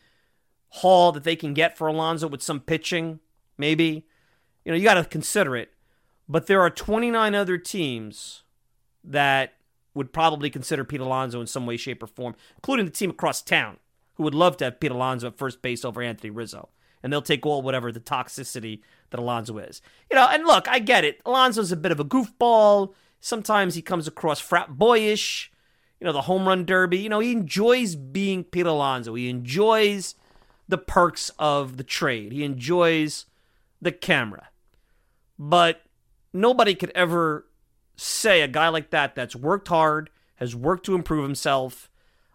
haul 0.70 1.12
that 1.14 1.24
they 1.24 1.36
can 1.36 1.54
get 1.54 1.78
for 1.78 1.88
Alonso 1.88 2.28
with 2.28 2.42
some 2.42 2.60
pitching, 2.60 3.20
maybe. 3.58 4.06
You 4.64 4.72
know, 4.72 4.78
you 4.78 4.84
got 4.84 4.96
to 4.96 5.06
consider 5.06 5.56
it. 5.56 5.72
But 6.28 6.48
there 6.48 6.62
are 6.62 6.70
29 6.70 7.36
other 7.36 7.58
teams 7.58 8.44
that 9.04 9.54
would 9.96 10.14
probably 10.14 10.52
consider 10.52 10.84
Pete 10.84 11.02
Alonso 11.02 11.42
in 11.42 11.48
some 11.48 11.66
way, 11.66 11.78
shape, 11.78 12.04
or 12.04 12.08
form, 12.08 12.36
including 12.58 12.86
the 12.86 12.92
team 12.92 13.10
across 13.10 13.42
town 13.42 13.78
who 14.16 14.24
would 14.24 14.36
love 14.36 14.58
to 14.58 14.66
have 14.66 14.80
Pete 14.80 14.92
Alonso 14.92 15.28
at 15.28 15.38
first 15.38 15.62
base 15.62 15.84
over 15.84 16.02
Anthony 16.02 16.30
Rizzo. 16.30 16.70
And 17.02 17.12
they'll 17.12 17.22
take 17.22 17.46
all 17.46 17.62
whatever 17.62 17.92
the 17.92 18.00
toxicity 18.00 18.82
that 19.12 19.20
Alonso 19.20 19.58
is. 19.58 19.82
You 20.12 20.16
know, 20.16 20.28
and 20.30 20.46
look, 20.46 20.68
I 20.68 20.80
get 20.80 21.06
it. 21.06 21.22
Alonso's 21.26 21.72
a 21.72 21.78
bit 21.78 21.92
of 21.92 22.00
a 22.00 22.06
goofball. 22.06 22.94
Sometimes 23.20 23.76
he 23.76 23.82
comes 23.82 24.08
across 24.08 24.40
frat 24.40 24.78
boyish. 24.78 25.52
You 26.00 26.06
know, 26.06 26.14
the 26.14 26.24
home 26.24 26.48
run 26.48 26.66
derby. 26.66 26.98
You 26.98 27.10
know, 27.10 27.20
he 27.20 27.32
enjoys 27.32 27.96
being 27.96 28.44
Pete 28.44 28.66
Alonso. 28.66 29.14
He 29.16 29.30
enjoys 29.30 30.16
the 30.68 30.78
perks 30.78 31.32
of 31.38 31.78
the 31.78 31.84
trade. 31.84 32.32
He 32.32 32.44
enjoys 32.44 33.26
the 33.82 33.92
camera. 33.92 34.50
But 35.38 35.84
nobody 36.34 36.74
could 36.74 36.92
ever 36.96 37.46
say 37.96 38.42
a 38.42 38.48
guy 38.48 38.70
like 38.70 38.90
that 38.92 39.16
that's 39.16 39.36
worked 39.36 39.68
hard, 39.68 40.10
has 40.36 40.56
worked 40.56 40.86
to 40.86 40.96
improve 40.96 41.24
himself, 41.24 41.90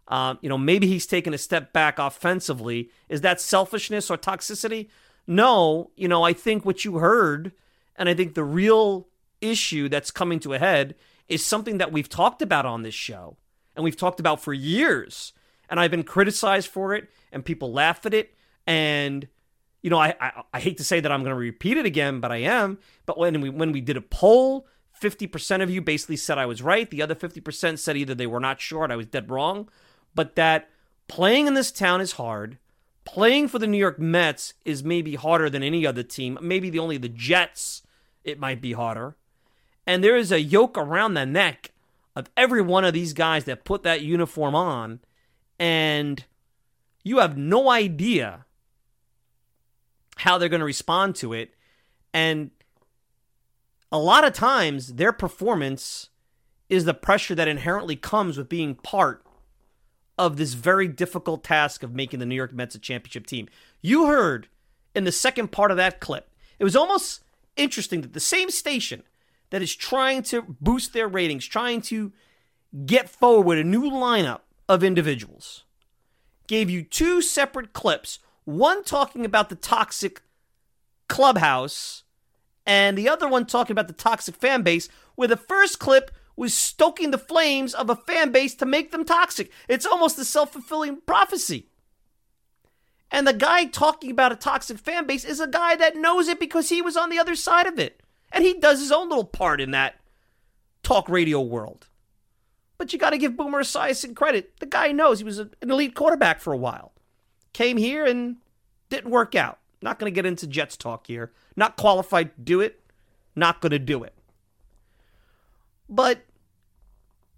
um, 0.09 0.39
you 0.43 0.49
know, 0.49 0.59
maybe 0.59 0.89
he's 0.89 1.07
taken 1.07 1.33
a 1.33 1.39
step 1.39 1.73
back 1.73 1.99
offensively. 1.99 2.91
Is 3.09 3.21
that 3.21 3.41
selfishness 3.41 4.11
or 4.11 4.19
toxicity? 4.19 4.89
No. 5.27 5.93
You 5.95 6.09
know, 6.09 6.25
I 6.25 6.33
think 6.33 6.65
what 6.65 6.85
you 6.85 6.99
heard, 6.99 7.53
and 7.95 8.09
I 8.09 8.15
think 8.15 8.35
the 8.35 8.45
real 8.45 9.09
issue 9.41 9.89
that's 9.89 10.11
coming 10.11 10.41
to 10.41 10.53
a 10.53 10.59
head 10.59 10.97
is 11.29 11.45
something 11.45 11.79
that 11.79 11.93
we've 11.93 12.09
talked 12.09 12.43
about 12.43 12.67
on 12.67 12.83
this 12.83 12.95
show 12.95 13.37
and 13.77 13.85
we've 13.85 13.97
talked 13.97 14.19
about 14.19 14.43
for 14.43 14.53
years. 14.53 15.33
And 15.69 15.79
I've 15.79 15.93
been 15.93 16.03
criticized 16.03 16.67
for 16.67 16.95
it, 16.95 17.09
and 17.31 17.45
people 17.45 17.73
laugh 17.73 18.05
at 18.05 18.13
it. 18.13 18.35
And 18.67 19.29
you 19.83 19.89
know, 19.89 19.99
I, 19.99 20.15
I, 20.21 20.43
I 20.53 20.61
hate 20.61 20.77
to 20.79 20.85
say 20.85 20.99
that 21.01 21.11
I'm 21.11 21.23
going 21.23 21.35
to 21.35 21.41
repeat 21.41 21.79
it 21.79 21.87
again, 21.87 22.21
but 22.21 22.33
I 22.33 22.39
am. 22.39 22.79
But 23.07 23.17
when 23.19 23.41
we 23.41 23.49
when 23.49 23.71
we 23.71 23.81
did 23.81 23.97
a 23.97 24.03
poll, 24.03 24.67
50% 25.01 25.63
of 25.63 25.71
you 25.71 25.81
basically 25.81 26.17
said 26.17 26.39
I 26.39 26.47
was 26.47 26.63
right. 26.63 26.91
The 26.91 27.03
other 27.03 27.15
50% 27.15 27.79
said 27.79 27.97
either 27.97 28.15
they 28.15 28.27
were 28.27 28.41
not 28.41 28.61
sure 28.61 28.85
and 28.85 28.93
I 28.93 28.97
was 28.97 29.07
dead 29.07 29.31
wrong, 29.31 29.69
but 30.15 30.37
that 30.37 30.69
playing 31.09 31.47
in 31.47 31.55
this 31.55 31.73
town 31.73 32.01
is 32.01 32.13
hard. 32.13 32.59
Playing 33.05 33.49
for 33.49 33.59
the 33.59 33.67
New 33.67 33.79
York 33.79 33.99
Mets 33.99 34.55
is 34.65 34.85
maybe 34.85 35.15
harder 35.15 35.49
than 35.49 35.63
any 35.63 35.87
other 35.87 36.03
team. 36.03 36.39
Maybe 36.41 36.71
the 36.71 36.79
only 36.79 36.99
the 36.99 37.09
Jets 37.09 37.83
it 38.25 38.39
might 38.39 38.61
be 38.61 38.73
harder. 38.73 39.17
And 39.87 40.05
there 40.05 40.17
is 40.17 40.31
a 40.31 40.41
yoke 40.41 40.77
around 40.77 41.15
the 41.15 41.25
neck 41.25 41.73
of 42.15 42.29
every 42.37 42.61
one 42.61 42.85
of 42.85 42.93
these 42.93 43.13
guys 43.13 43.45
that 43.45 43.65
put 43.65 43.83
that 43.83 44.03
uniform 44.03 44.55
on 44.55 45.01
and 45.59 46.25
you 47.03 47.19
have 47.19 47.37
no 47.37 47.71
idea 47.71 48.45
how 50.17 50.39
they're 50.39 50.49
going 50.49 50.61
to 50.61 50.67
respond 50.67 51.17
to 51.17 51.33
it. 51.33 51.55
And 52.13 52.51
a 53.93 53.99
lot 53.99 54.25
of 54.25 54.33
times, 54.33 54.95
their 54.95 55.13
performance 55.13 56.11
is 56.69 56.85
the 56.85 56.95
pressure 56.95 57.35
that 57.35 57.49
inherently 57.49 57.97
comes 57.97 58.39
with 58.39 58.49
being 58.49 58.75
part 58.77 59.25
of 60.17 60.37
this 60.37 60.55
very 60.55 60.87
difficult 60.87 61.43
task 61.43 61.83
of 61.83 61.95
making 61.95 62.21
the 62.21 62.27
New 62.27 62.35
York 62.35 62.53
Mets 62.53 62.75
a 62.75 62.79
championship 62.79 63.27
team. 63.27 63.49
You 63.81 64.07
heard 64.07 64.49
in 64.95 65.05
the 65.05 65.13
second 65.13 65.51
part 65.51 65.71
of 65.71 65.77
that 65.79 66.01
clip, 66.01 66.31
it 66.59 66.65
was 66.65 66.77
almost 66.77 67.25
interesting 67.57 68.03
that 68.03 68.13
the 68.13 68.21
same 68.21 68.51
station 68.51 69.03
that 69.51 69.63
is 69.63 69.75
trying 69.75 70.23
to 70.25 70.57
boost 70.61 70.93
their 70.93 71.09
ratings, 71.09 71.47
trying 71.47 71.81
to 71.83 72.13
get 72.87 73.09
forward 73.09 73.59
a 73.59 73.65
new 73.65 73.91
lineup 73.91 74.41
of 74.69 74.85
individuals, 74.85 75.65
gave 76.47 76.71
you 76.71 76.83
two 76.83 77.21
separate 77.21 77.73
clips 77.73 78.21
one 78.45 78.85
talking 78.85 79.25
about 79.25 79.49
the 79.49 79.55
toxic 79.55 80.23
clubhouse, 81.09 82.05
and 82.67 82.97
the 82.97 83.09
other 83.09 83.29
one 83.29 83.47
talking 83.47 83.73
about 83.73 83.89
the 83.89 83.95
toxic 83.95 84.37
fan 84.37 84.63
base, 84.63 84.89
where 85.15 85.29
the 85.29 85.37
first 85.37 85.79
clip 85.79 86.11
was 86.37 86.55
stoking 86.55 87.11
the 87.11 87.19
flames 87.19 87.75
of 87.75 87.91
a 87.91 87.97
fan 87.97 88.33
base 88.33 88.55
to 88.57 88.67
make 88.67 88.91
them 88.91 89.05
toxic. 89.05 89.51
It's 89.69 89.87
almost 89.87 90.19
a 90.19 90.25
self 90.25 90.53
fulfilling 90.53 91.01
prophecy. 91.03 91.69
And 93.11 93.27
the 93.27 93.33
guy 93.33 93.65
talking 93.65 94.11
about 94.11 94.33
a 94.33 94.37
toxic 94.37 94.79
fan 94.79 95.07
base 95.07 95.25
is 95.25 95.41
a 95.41 95.49
guy 95.49 95.75
that 95.77 95.97
knows 95.97 96.29
it 96.29 96.39
because 96.39 96.69
he 96.69 96.81
was 96.81 96.97
on 96.97 97.11
the 97.11 97.19
other 97.19 97.35
side 97.35 97.67
of 97.67 97.79
it. 97.79 98.01
And 98.33 98.45
he 98.45 98.55
does 98.55 98.79
his 98.79 98.93
own 98.93 99.09
little 99.09 99.25
part 99.25 99.61
in 99.61 99.73
that 99.73 99.97
talk 100.85 101.09
radio 101.09 101.41
world. 101.41 101.89
But 102.79 102.93
you 102.93 102.99
got 102.99 103.11
to 103.11 103.19
give 103.19 103.37
Boomer 103.37 103.63
Esiason 103.63 104.15
credit. 104.15 104.61
The 104.61 104.67
guy 104.67 104.93
knows 104.93 105.19
he 105.19 105.25
was 105.25 105.41
an 105.41 105.51
elite 105.61 105.97
quarterback 105.97 106.41
for 106.41 106.53
a 106.53 106.57
while 106.57 106.93
came 107.53 107.77
here 107.77 108.05
and 108.05 108.37
didn't 108.89 109.11
work 109.11 109.35
out. 109.35 109.59
Not 109.83 109.99
going 109.99 110.13
to 110.13 110.15
get 110.15 110.27
into 110.27 110.47
Jets 110.47 110.77
talk 110.77 111.07
here. 111.07 111.33
Not 111.57 111.77
qualified 111.77 112.35
to 112.35 112.43
do 112.43 112.61
it. 112.61 112.81
Not 113.35 113.61
going 113.61 113.71
to 113.71 113.79
do 113.79 114.03
it. 114.03 114.15
But 115.89 116.25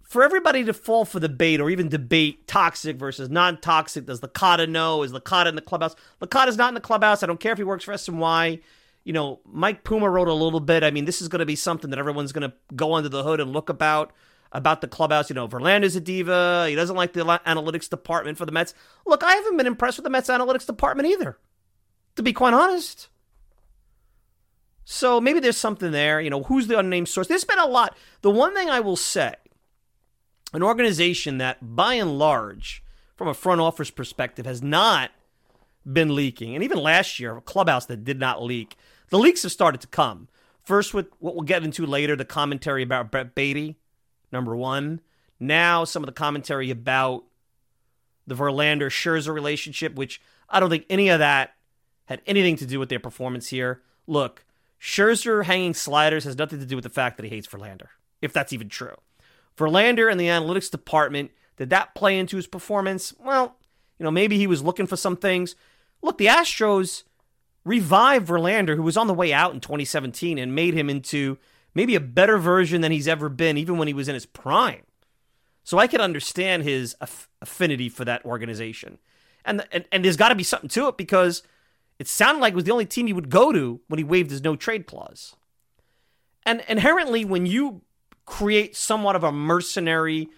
for 0.02 0.22
everybody 0.22 0.64
to 0.64 0.74
fall 0.74 1.04
for 1.04 1.20
the 1.20 1.28
bait 1.28 1.60
or 1.60 1.70
even 1.70 1.88
debate 1.88 2.46
toxic 2.46 2.96
versus 2.96 3.30
non 3.30 3.58
toxic, 3.60 4.06
does 4.06 4.20
Licata 4.20 4.68
know? 4.68 5.02
Is 5.02 5.12
Licata 5.12 5.46
in 5.46 5.54
the 5.54 5.62
clubhouse? 5.62 5.94
Licata's 6.20 6.56
not 6.56 6.68
in 6.68 6.74
the 6.74 6.80
clubhouse. 6.80 7.22
I 7.22 7.26
don't 7.26 7.40
care 7.40 7.52
if 7.52 7.58
he 7.58 7.64
works 7.64 7.84
for 7.84 7.94
SNY. 7.94 8.60
You 9.04 9.12
know, 9.12 9.40
Mike 9.46 9.84
Puma 9.84 10.08
wrote 10.08 10.28
a 10.28 10.34
little 10.34 10.60
bit. 10.60 10.84
I 10.84 10.90
mean, 10.90 11.06
this 11.06 11.22
is 11.22 11.28
going 11.28 11.40
to 11.40 11.46
be 11.46 11.56
something 11.56 11.90
that 11.90 11.98
everyone's 11.98 12.32
going 12.32 12.48
to 12.48 12.54
go 12.76 12.94
under 12.94 13.08
the 13.08 13.22
hood 13.22 13.40
and 13.40 13.52
look 13.52 13.68
about 13.68 14.12
about 14.52 14.82
the 14.82 14.88
clubhouse. 14.88 15.30
You 15.30 15.34
know, 15.34 15.48
Verlander's 15.48 15.96
a 15.96 16.00
diva. 16.00 16.66
He 16.68 16.74
doesn't 16.74 16.94
like 16.94 17.14
the 17.14 17.24
analytics 17.24 17.88
department 17.88 18.38
for 18.38 18.46
the 18.46 18.52
Mets. 18.52 18.74
Look, 19.06 19.22
I 19.22 19.32
haven't 19.32 19.56
been 19.56 19.66
impressed 19.66 19.98
with 19.98 20.04
the 20.04 20.10
Mets 20.10 20.28
analytics 20.28 20.66
department 20.66 21.08
either, 21.08 21.38
to 22.16 22.22
be 22.22 22.32
quite 22.32 22.54
honest. 22.54 23.08
So 24.84 25.20
maybe 25.20 25.40
there's 25.40 25.56
something 25.56 25.92
there. 25.92 26.20
You 26.20 26.30
know, 26.30 26.42
who's 26.42 26.66
the 26.66 26.78
unnamed 26.78 27.08
source? 27.08 27.28
There's 27.28 27.44
been 27.44 27.58
a 27.58 27.66
lot. 27.66 27.96
The 28.20 28.30
one 28.30 28.54
thing 28.54 28.68
I 28.68 28.80
will 28.80 28.96
say, 28.96 29.34
an 30.52 30.62
organization 30.62 31.38
that 31.38 31.58
by 31.74 31.94
and 31.94 32.18
large, 32.18 32.82
from 33.16 33.28
a 33.28 33.34
front 33.34 33.60
office 33.60 33.90
perspective, 33.90 34.44
has 34.46 34.62
not 34.62 35.10
been 35.90 36.14
leaking, 36.14 36.54
and 36.54 36.62
even 36.62 36.78
last 36.78 37.18
year, 37.18 37.36
a 37.36 37.40
clubhouse 37.40 37.86
that 37.86 38.04
did 38.04 38.18
not 38.18 38.42
leak, 38.42 38.76
the 39.10 39.18
leaks 39.18 39.42
have 39.42 39.52
started 39.52 39.80
to 39.80 39.86
come. 39.86 40.28
First, 40.62 40.94
with 40.94 41.08
what 41.18 41.34
we'll 41.34 41.42
get 41.42 41.64
into 41.64 41.86
later, 41.86 42.14
the 42.14 42.24
commentary 42.24 42.82
about 42.82 43.10
Brett 43.10 43.34
Baty, 43.34 43.76
number 44.30 44.54
one. 44.54 45.00
Now, 45.40 45.84
some 45.84 46.02
of 46.02 46.06
the 46.06 46.12
commentary 46.12 46.70
about 46.70 47.24
the 48.26 48.36
Verlander 48.36 48.88
Scherzer 48.88 49.34
relationship, 49.34 49.94
which 49.96 50.20
I 50.48 50.60
don't 50.60 50.70
think 50.70 50.86
any 50.88 51.08
of 51.08 51.18
that 51.18 51.54
had 52.12 52.22
anything 52.26 52.56
to 52.56 52.66
do 52.66 52.78
with 52.78 52.88
their 52.88 53.00
performance 53.00 53.48
here. 53.48 53.82
Look, 54.06 54.44
Scherzer 54.80 55.44
hanging 55.44 55.74
sliders 55.74 56.24
has 56.24 56.36
nothing 56.36 56.60
to 56.60 56.66
do 56.66 56.76
with 56.76 56.84
the 56.84 56.90
fact 56.90 57.16
that 57.16 57.24
he 57.24 57.30
hates 57.30 57.46
Verlander, 57.46 57.88
if 58.20 58.32
that's 58.32 58.52
even 58.52 58.68
true. 58.68 58.96
Verlander 59.56 60.10
and 60.10 60.18
the 60.18 60.26
analytics 60.26 60.70
department, 60.70 61.30
did 61.56 61.70
that 61.70 61.94
play 61.94 62.18
into 62.18 62.36
his 62.36 62.46
performance? 62.46 63.14
Well, 63.18 63.56
you 63.98 64.04
know, 64.04 64.10
maybe 64.10 64.38
he 64.38 64.46
was 64.46 64.62
looking 64.62 64.86
for 64.86 64.96
some 64.96 65.16
things. 65.16 65.54
Look, 66.02 66.18
the 66.18 66.26
Astros 66.26 67.04
revived 67.64 68.28
Verlander, 68.28 68.74
who 68.74 68.82
was 68.82 68.96
on 68.96 69.06
the 69.06 69.14
way 69.14 69.32
out 69.32 69.54
in 69.54 69.60
2017, 69.60 70.38
and 70.38 70.54
made 70.54 70.74
him 70.74 70.90
into 70.90 71.38
maybe 71.74 71.94
a 71.94 72.00
better 72.00 72.38
version 72.38 72.80
than 72.80 72.92
he's 72.92 73.08
ever 73.08 73.28
been, 73.28 73.56
even 73.56 73.78
when 73.78 73.88
he 73.88 73.94
was 73.94 74.08
in 74.08 74.14
his 74.14 74.26
prime. 74.26 74.82
So 75.64 75.78
I 75.78 75.86
can 75.86 76.00
understand 76.00 76.64
his 76.64 76.96
aff- 77.00 77.28
affinity 77.40 77.88
for 77.88 78.04
that 78.04 78.24
organization. 78.24 78.98
And, 79.44 79.64
and, 79.70 79.84
and 79.92 80.04
there's 80.04 80.16
got 80.16 80.30
to 80.30 80.34
be 80.34 80.42
something 80.42 80.68
to 80.70 80.88
it 80.88 80.96
because 80.96 81.42
it 81.98 82.08
sounded 82.08 82.40
like 82.40 82.52
it 82.52 82.56
was 82.56 82.64
the 82.64 82.72
only 82.72 82.86
team 82.86 83.06
he 83.06 83.12
would 83.12 83.30
go 83.30 83.52
to 83.52 83.80
when 83.88 83.98
he 83.98 84.04
waived 84.04 84.30
his 84.30 84.42
no 84.42 84.56
trade 84.56 84.86
clause. 84.86 85.36
And 86.44 86.62
inherently, 86.68 87.24
when 87.24 87.46
you 87.46 87.82
create 88.24 88.76
somewhat 88.76 89.16
of 89.16 89.24
a 89.24 89.32
mercenary, 89.32 90.28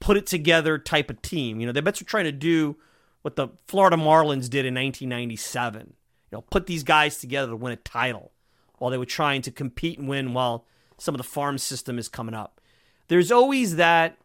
put 0.00 0.16
it 0.16 0.26
together 0.26 0.78
type 0.78 1.10
of 1.10 1.22
team, 1.22 1.60
you 1.60 1.66
know, 1.66 1.72
the 1.72 1.82
Mets 1.82 2.02
are 2.02 2.06
trying 2.06 2.24
to 2.24 2.32
do 2.32 2.76
what 3.22 3.36
the 3.36 3.48
Florida 3.66 3.96
Marlins 3.96 4.48
did 4.48 4.64
in 4.64 4.74
1997. 4.74 5.94
You 6.30 6.36
know, 6.36 6.42
put 6.42 6.66
these 6.66 6.82
guys 6.82 7.18
together 7.18 7.50
to 7.50 7.56
win 7.56 7.72
a 7.72 7.76
title 7.76 8.32
while 8.78 8.90
they 8.90 8.98
were 8.98 9.04
trying 9.04 9.42
to 9.42 9.50
compete 9.50 9.98
and 9.98 10.08
win 10.08 10.34
while 10.34 10.66
some 10.98 11.14
of 11.14 11.18
the 11.18 11.24
farm 11.24 11.58
system 11.58 11.98
is 11.98 12.08
coming 12.08 12.34
up. 12.34 12.60
There's 13.08 13.32
always 13.32 13.76
that 13.76 14.18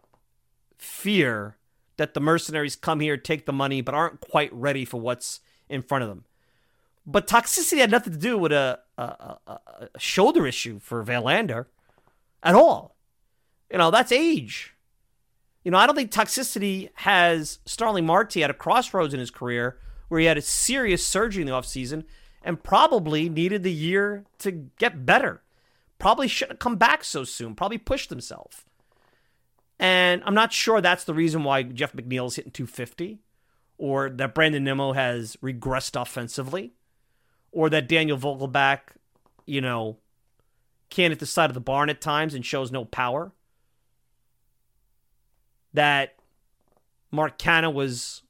fear 0.78 1.58
that 1.98 2.14
the 2.14 2.20
mercenaries 2.20 2.76
come 2.76 3.00
here, 3.00 3.18
take 3.18 3.46
the 3.46 3.54
money, 3.54 3.82
but 3.82 3.96
aren't 3.96 4.20
quite 4.20 4.54
ready 4.54 4.84
for 4.84 5.00
what's 5.00 5.40
in 5.70 5.82
front 5.82 6.04
of 6.04 6.10
them. 6.10 6.26
But 7.06 7.28
toxicity 7.28 7.80
had 7.80 7.92
nothing 7.92 8.14
to 8.14 8.20
do 8.20 8.38
with 8.38 8.52
a, 8.52 8.80
a, 8.98 9.04
a, 9.04 9.60
a 9.94 10.00
shoulder 10.00 10.48
issue 10.48 10.80
for 10.80 11.04
Verlander 11.04 11.66
at 12.42 12.56
all. 12.56 12.96
You 13.72 13.78
know, 13.78 13.92
that's 13.92 14.12
age. 14.12 14.76
You 15.64 15.72
know, 15.72 15.78
I 15.78 15.86
don't 15.86 15.96
think 15.96 16.12
toxicity 16.12 16.90
has 16.96 17.60
Starling 17.66 18.06
Marte 18.06 18.38
at 18.38 18.50
a 18.50 18.54
crossroads 18.54 19.14
in 19.14 19.20
his 19.20 19.32
career 19.32 19.78
where 20.08 20.20
he 20.20 20.26
had 20.26 20.38
a 20.38 20.42
serious 20.42 21.06
surgery 21.06 21.42
in 21.42 21.48
the 21.48 21.54
offseason 21.54 22.04
and 22.44 22.62
probably 22.62 23.30
needed 23.30 23.64
the 23.64 23.72
year 23.72 24.26
to 24.40 24.52
get 24.52 25.06
better. 25.06 25.42
Probably 26.00 26.28
shouldn't 26.28 26.54
have 26.54 26.60
come 26.60 26.76
back 26.76 27.04
so 27.04 27.24
soon, 27.24 27.56
probably 27.56 27.78
pushed 27.78 28.10
himself. 28.10 28.66
And 29.80 30.22
I'm 30.26 30.34
not 30.34 30.54
sure 30.54 30.82
that's 30.82 31.06
the 31.06 31.14
reason 31.14 31.44
why 31.44 31.64
Jeff 31.64 31.94
McNeil 31.94 32.28
is 32.28 32.36
hitting 32.36 32.52
250 32.52 33.20
or 33.78 34.10
that 34.10 34.36
Brandon 34.36 34.64
Nimmo 34.64 34.94
has 34.94 35.36
regressed 35.38 36.00
offensively 36.00 36.74
or 37.54 37.70
that 37.70 37.88
Daniel 37.88 38.18
Vogelbach, 38.18 38.80
you 39.46 39.62
know, 39.62 39.98
can't 40.90 41.12
hit 41.12 41.20
the 41.20 41.26
side 41.26 41.50
of 41.50 41.54
the 41.54 41.62
barn 41.62 41.90
at 41.90 42.02
times 42.02 42.34
and 42.34 42.46
shows 42.46 42.72
no 42.72 42.84
power. 42.84 43.32
That 45.74 46.16
Mark 47.12 47.40
Canha 47.40 47.74
was 47.74 48.24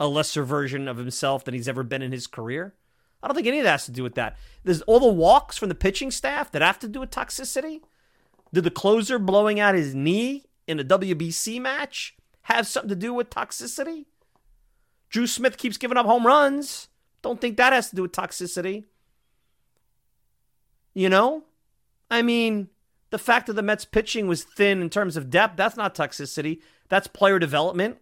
a 0.00 0.08
lesser 0.08 0.44
version 0.44 0.88
of 0.88 0.96
himself 0.96 1.44
than 1.44 1.54
he's 1.54 1.68
ever 1.68 1.82
been 1.82 2.02
in 2.02 2.12
his 2.12 2.26
career. 2.26 2.74
I 3.22 3.28
don't 3.28 3.36
think 3.36 3.46
any 3.46 3.58
of 3.58 3.64
that 3.64 3.72
has 3.72 3.84
to 3.86 3.92
do 3.92 4.02
with 4.02 4.14
that. 4.14 4.36
There's 4.64 4.82
all 4.82 4.98
the 4.98 5.06
walks 5.06 5.56
from 5.56 5.68
the 5.68 5.76
pitching 5.76 6.10
staff 6.10 6.50
that 6.52 6.62
have 6.62 6.78
to 6.80 6.88
do 6.88 7.00
with 7.00 7.10
toxicity. 7.10 7.82
Did 8.52 8.64
the 8.64 8.70
closer 8.70 9.18
blowing 9.18 9.60
out 9.60 9.74
his 9.74 9.94
knee 9.94 10.44
in 10.66 10.80
a 10.80 10.84
WBC 10.84 11.60
match 11.60 12.16
have 12.42 12.66
something 12.66 12.88
to 12.88 12.96
do 12.96 13.14
with 13.14 13.30
toxicity? 13.30 14.06
Drew 15.08 15.26
Smith 15.26 15.56
keeps 15.56 15.76
giving 15.76 15.96
up 15.96 16.06
home 16.06 16.26
runs. 16.26 16.88
Don't 17.22 17.40
think 17.40 17.56
that 17.56 17.72
has 17.72 17.90
to 17.90 17.96
do 17.96 18.02
with 18.02 18.12
toxicity. 18.12 18.84
You 20.94 21.08
know? 21.08 21.44
I 22.10 22.22
mean, 22.22 22.68
the 23.10 23.18
fact 23.18 23.46
that 23.46 23.54
the 23.54 23.62
Mets 23.62 23.84
pitching 23.84 24.26
was 24.26 24.42
thin 24.42 24.82
in 24.82 24.90
terms 24.90 25.16
of 25.16 25.30
depth, 25.30 25.56
that's 25.56 25.76
not 25.76 25.94
toxicity. 25.94 26.60
That's 26.88 27.06
player 27.06 27.38
development. 27.38 27.98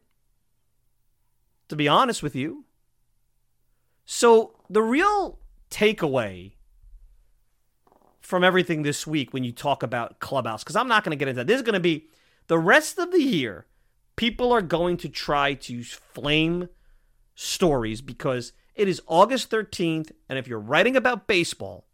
To 1.69 1.77
be 1.77 1.87
honest 1.87 2.23
with 2.23 2.35
you. 2.35 2.65
So, 4.05 4.57
the 4.69 4.83
real 4.83 5.39
takeaway 5.71 6.53
from 8.21 8.43
everything 8.43 8.83
this 8.83 9.07
week 9.07 9.33
when 9.33 9.45
you 9.45 9.53
talk 9.53 9.83
about 9.83 10.19
Clubhouse, 10.19 10.65
because 10.65 10.77
I'm 10.77 10.89
not 10.89 11.05
going 11.05 11.11
to 11.11 11.17
get 11.17 11.29
into 11.29 11.39
that. 11.39 11.47
This 11.47 11.57
is 11.57 11.63
going 11.63 11.75
to 11.75 11.81
be 11.81 12.07
the 12.49 12.59
rest 12.59 12.99
of 12.99 13.13
the 13.13 13.23
year. 13.23 13.67
People 14.17 14.53
are 14.53 14.63
going 14.63 14.97
to 14.99 15.09
try 15.09 15.55
to 15.55 15.85
flame 15.85 16.69
stories 17.35 18.01
because 18.01 18.53
it 18.81 18.89
is 18.89 19.03
August 19.07 19.51
13th, 19.51 20.11
and 20.27 20.39
if 20.39 20.49
you're 20.49 20.59
writing 20.59 20.97
about 20.97 21.27
baseball, 21.27 21.85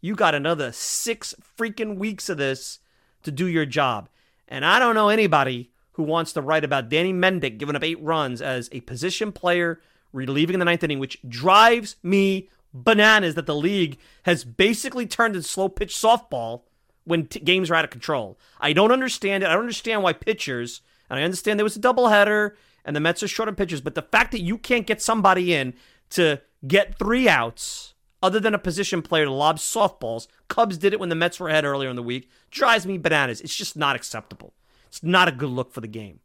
you 0.00 0.14
got 0.14 0.36
another 0.36 0.70
six 0.70 1.34
freaking 1.58 1.96
weeks 1.96 2.28
of 2.28 2.38
this 2.38 2.78
to 3.24 3.32
do 3.32 3.48
your 3.48 3.66
job. 3.66 4.08
And 4.46 4.64
I 4.64 4.78
don't 4.78 4.94
know 4.94 5.08
anybody 5.08 5.72
who 5.94 6.04
wants 6.04 6.32
to 6.34 6.40
write 6.40 6.62
about 6.62 6.88
Danny 6.88 7.12
Mendick 7.12 7.58
giving 7.58 7.74
up 7.74 7.82
eight 7.82 8.00
runs 8.00 8.40
as 8.40 8.68
a 8.70 8.82
position 8.82 9.32
player 9.32 9.80
relieving 10.12 10.54
in 10.54 10.60
the 10.60 10.64
ninth 10.64 10.84
inning, 10.84 11.00
which 11.00 11.18
drives 11.28 11.96
me 12.04 12.48
bananas 12.72 13.34
that 13.34 13.46
the 13.46 13.56
league 13.56 13.98
has 14.22 14.44
basically 14.44 15.08
turned 15.08 15.34
to 15.34 15.42
slow 15.42 15.68
pitch 15.68 15.92
softball 15.92 16.62
when 17.02 17.26
t- 17.26 17.40
games 17.40 17.68
are 17.68 17.74
out 17.74 17.84
of 17.84 17.90
control. 17.90 18.38
I 18.60 18.72
don't 18.72 18.92
understand 18.92 19.42
it. 19.42 19.48
I 19.48 19.54
don't 19.54 19.62
understand 19.62 20.04
why 20.04 20.12
pitchers, 20.12 20.82
and 21.10 21.18
I 21.18 21.24
understand 21.24 21.58
there 21.58 21.64
was 21.64 21.76
a 21.76 21.80
doubleheader 21.80 22.52
and 22.84 22.96
the 22.96 23.00
Mets 23.00 23.22
are 23.22 23.28
short 23.28 23.48
on 23.48 23.54
pitchers, 23.54 23.80
but 23.80 23.94
the 23.94 24.02
fact 24.02 24.32
that 24.32 24.40
you 24.40 24.58
can't 24.58 24.86
get 24.86 25.02
somebody 25.02 25.54
in 25.54 25.74
to 26.12 26.40
get 26.66 26.98
three 26.98 27.28
outs 27.28 27.94
other 28.22 28.38
than 28.38 28.54
a 28.54 28.58
position 28.58 29.02
player 29.02 29.24
to 29.24 29.32
lob 29.32 29.58
softballs. 29.58 30.28
Cubs 30.48 30.78
did 30.78 30.92
it 30.92 31.00
when 31.00 31.08
the 31.08 31.14
Mets 31.14 31.40
were 31.40 31.48
ahead 31.48 31.64
earlier 31.64 31.90
in 31.90 31.96
the 31.96 32.02
week. 32.02 32.30
Drives 32.50 32.86
me 32.86 32.98
bananas. 32.98 33.40
It's 33.40 33.56
just 33.56 33.76
not 33.76 33.96
acceptable. 33.96 34.54
It's 34.86 35.02
not 35.02 35.28
a 35.28 35.32
good 35.32 35.50
look 35.50 35.72
for 35.72 35.80
the 35.80 35.88
game. 35.88 36.20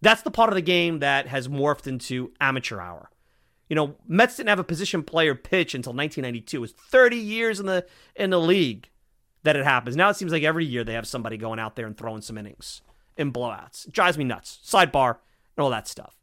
That's 0.00 0.22
the 0.22 0.30
part 0.30 0.50
of 0.50 0.54
the 0.54 0.62
game 0.62 1.00
that 1.00 1.26
has 1.28 1.48
morphed 1.48 1.86
into 1.86 2.32
amateur 2.40 2.80
hour. 2.80 3.10
You 3.68 3.76
know, 3.76 3.96
Mets 4.06 4.36
didn't 4.36 4.48
have 4.48 4.58
a 4.58 4.64
position 4.64 5.02
player 5.02 5.34
pitch 5.34 5.74
until 5.74 5.92
1992. 5.92 6.56
It 6.56 6.60
was 6.60 6.72
30 6.72 7.16
years 7.16 7.60
in 7.60 7.66
the 7.66 7.86
in 8.16 8.30
the 8.30 8.40
league 8.40 8.88
that 9.42 9.56
it 9.56 9.64
happens. 9.64 9.96
Now 9.96 10.08
it 10.08 10.16
seems 10.16 10.32
like 10.32 10.42
every 10.42 10.64
year 10.64 10.84
they 10.84 10.94
have 10.94 11.06
somebody 11.06 11.36
going 11.36 11.58
out 11.58 11.76
there 11.76 11.86
and 11.86 11.96
throwing 11.96 12.22
some 12.22 12.38
innings 12.38 12.80
in 13.16 13.32
blowouts. 13.32 13.86
It 13.86 13.92
drives 13.92 14.16
me 14.16 14.24
nuts. 14.24 14.58
Sidebar 14.64 15.16
and 15.56 15.64
all 15.64 15.70
that 15.70 15.86
stuff. 15.86 16.16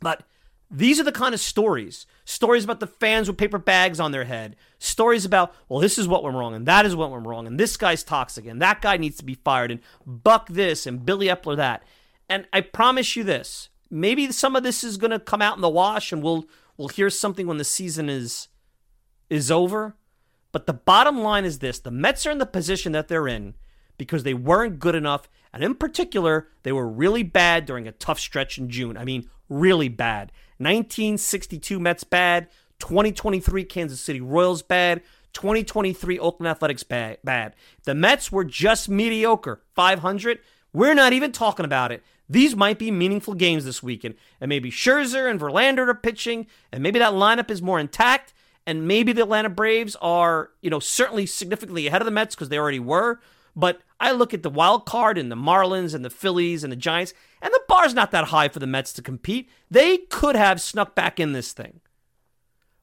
But 0.00 0.22
these 0.70 1.00
are 1.00 1.04
the 1.04 1.12
kind 1.12 1.34
of 1.34 1.40
stories. 1.40 2.06
Stories 2.24 2.64
about 2.64 2.80
the 2.80 2.86
fans 2.86 3.26
with 3.26 3.38
paper 3.38 3.58
bags 3.58 3.98
on 3.98 4.12
their 4.12 4.24
head. 4.24 4.56
Stories 4.78 5.24
about, 5.24 5.54
well, 5.68 5.80
this 5.80 5.98
is 5.98 6.06
what 6.06 6.22
went 6.22 6.36
wrong, 6.36 6.54
and 6.54 6.66
that 6.66 6.86
is 6.86 6.94
what 6.94 7.10
went 7.10 7.26
wrong, 7.26 7.46
and 7.46 7.58
this 7.58 7.76
guy's 7.76 8.04
toxic, 8.04 8.46
and 8.46 8.62
that 8.62 8.80
guy 8.80 8.96
needs 8.96 9.16
to 9.16 9.24
be 9.24 9.34
fired, 9.34 9.70
and 9.70 9.80
Buck 10.06 10.48
this, 10.48 10.86
and 10.86 11.04
Billy 11.04 11.26
Eppler 11.26 11.56
that. 11.56 11.82
And 12.28 12.46
I 12.52 12.60
promise 12.60 13.16
you 13.16 13.24
this 13.24 13.70
maybe 13.90 14.30
some 14.30 14.54
of 14.54 14.62
this 14.62 14.84
is 14.84 14.96
going 14.96 15.10
to 15.10 15.18
come 15.18 15.42
out 15.42 15.56
in 15.56 15.60
the 15.60 15.68
wash, 15.68 16.12
and 16.12 16.22
we'll 16.22 16.46
we'll 16.76 16.88
hear 16.88 17.10
something 17.10 17.46
when 17.46 17.58
the 17.58 17.64
season 17.64 18.08
is 18.08 18.48
is 19.28 19.50
over. 19.50 19.96
But 20.52 20.66
the 20.66 20.72
bottom 20.72 21.20
line 21.20 21.44
is 21.44 21.58
this 21.58 21.80
the 21.80 21.90
Mets 21.90 22.24
are 22.26 22.30
in 22.30 22.38
the 22.38 22.46
position 22.46 22.92
that 22.92 23.08
they're 23.08 23.28
in 23.28 23.54
because 23.98 24.22
they 24.22 24.34
weren't 24.34 24.78
good 24.78 24.94
enough. 24.94 25.28
And 25.52 25.64
in 25.64 25.74
particular, 25.74 26.48
they 26.62 26.70
were 26.70 26.88
really 26.88 27.24
bad 27.24 27.66
during 27.66 27.88
a 27.88 27.92
tough 27.92 28.20
stretch 28.20 28.56
in 28.56 28.70
June. 28.70 28.96
I 28.96 29.04
mean, 29.04 29.28
really 29.48 29.88
bad. 29.88 30.30
1962 30.60 31.80
Mets 31.80 32.04
bad, 32.04 32.48
2023 32.80 33.64
Kansas 33.64 34.00
City 34.00 34.20
Royals 34.20 34.62
bad, 34.62 35.02
2023 35.32 36.18
Oakland 36.18 36.48
Athletics 36.50 36.82
bad. 36.82 37.18
bad. 37.24 37.54
The 37.84 37.94
Mets 37.94 38.30
were 38.30 38.44
just 38.44 38.88
mediocre, 38.88 39.62
500. 39.74 40.38
We're 40.72 40.94
not 40.94 41.12
even 41.12 41.32
talking 41.32 41.64
about 41.64 41.92
it. 41.92 42.02
These 42.28 42.54
might 42.54 42.78
be 42.78 42.90
meaningful 42.90 43.34
games 43.34 43.64
this 43.64 43.82
weekend. 43.82 44.14
And 44.40 44.48
maybe 44.48 44.70
Scherzer 44.70 45.30
and 45.30 45.40
Verlander 45.40 45.88
are 45.88 45.94
pitching, 45.94 46.46
and 46.70 46.82
maybe 46.82 46.98
that 46.98 47.14
lineup 47.14 47.50
is 47.50 47.62
more 47.62 47.80
intact, 47.80 48.32
and 48.66 48.86
maybe 48.86 49.12
the 49.12 49.22
Atlanta 49.22 49.48
Braves 49.48 49.96
are, 50.00 50.50
you 50.60 50.70
know, 50.70 50.78
certainly 50.78 51.26
significantly 51.26 51.86
ahead 51.86 52.02
of 52.02 52.06
the 52.06 52.12
Mets 52.12 52.34
because 52.34 52.50
they 52.50 52.58
already 52.58 52.78
were. 52.78 53.18
But 53.54 53.80
I 53.98 54.12
look 54.12 54.32
at 54.32 54.42
the 54.42 54.50
wild 54.50 54.86
card 54.86 55.18
and 55.18 55.30
the 55.30 55.36
Marlins 55.36 55.94
and 55.94 56.04
the 56.04 56.10
Phillies 56.10 56.64
and 56.64 56.72
the 56.72 56.76
Giants, 56.76 57.12
and 57.42 57.52
the 57.52 57.62
bar's 57.68 57.94
not 57.94 58.10
that 58.12 58.28
high 58.28 58.48
for 58.48 58.58
the 58.58 58.66
Mets 58.66 58.92
to 58.94 59.02
compete. 59.02 59.50
They 59.70 59.98
could 59.98 60.36
have 60.36 60.60
snuck 60.60 60.94
back 60.94 61.20
in 61.20 61.32
this 61.32 61.52
thing. 61.52 61.80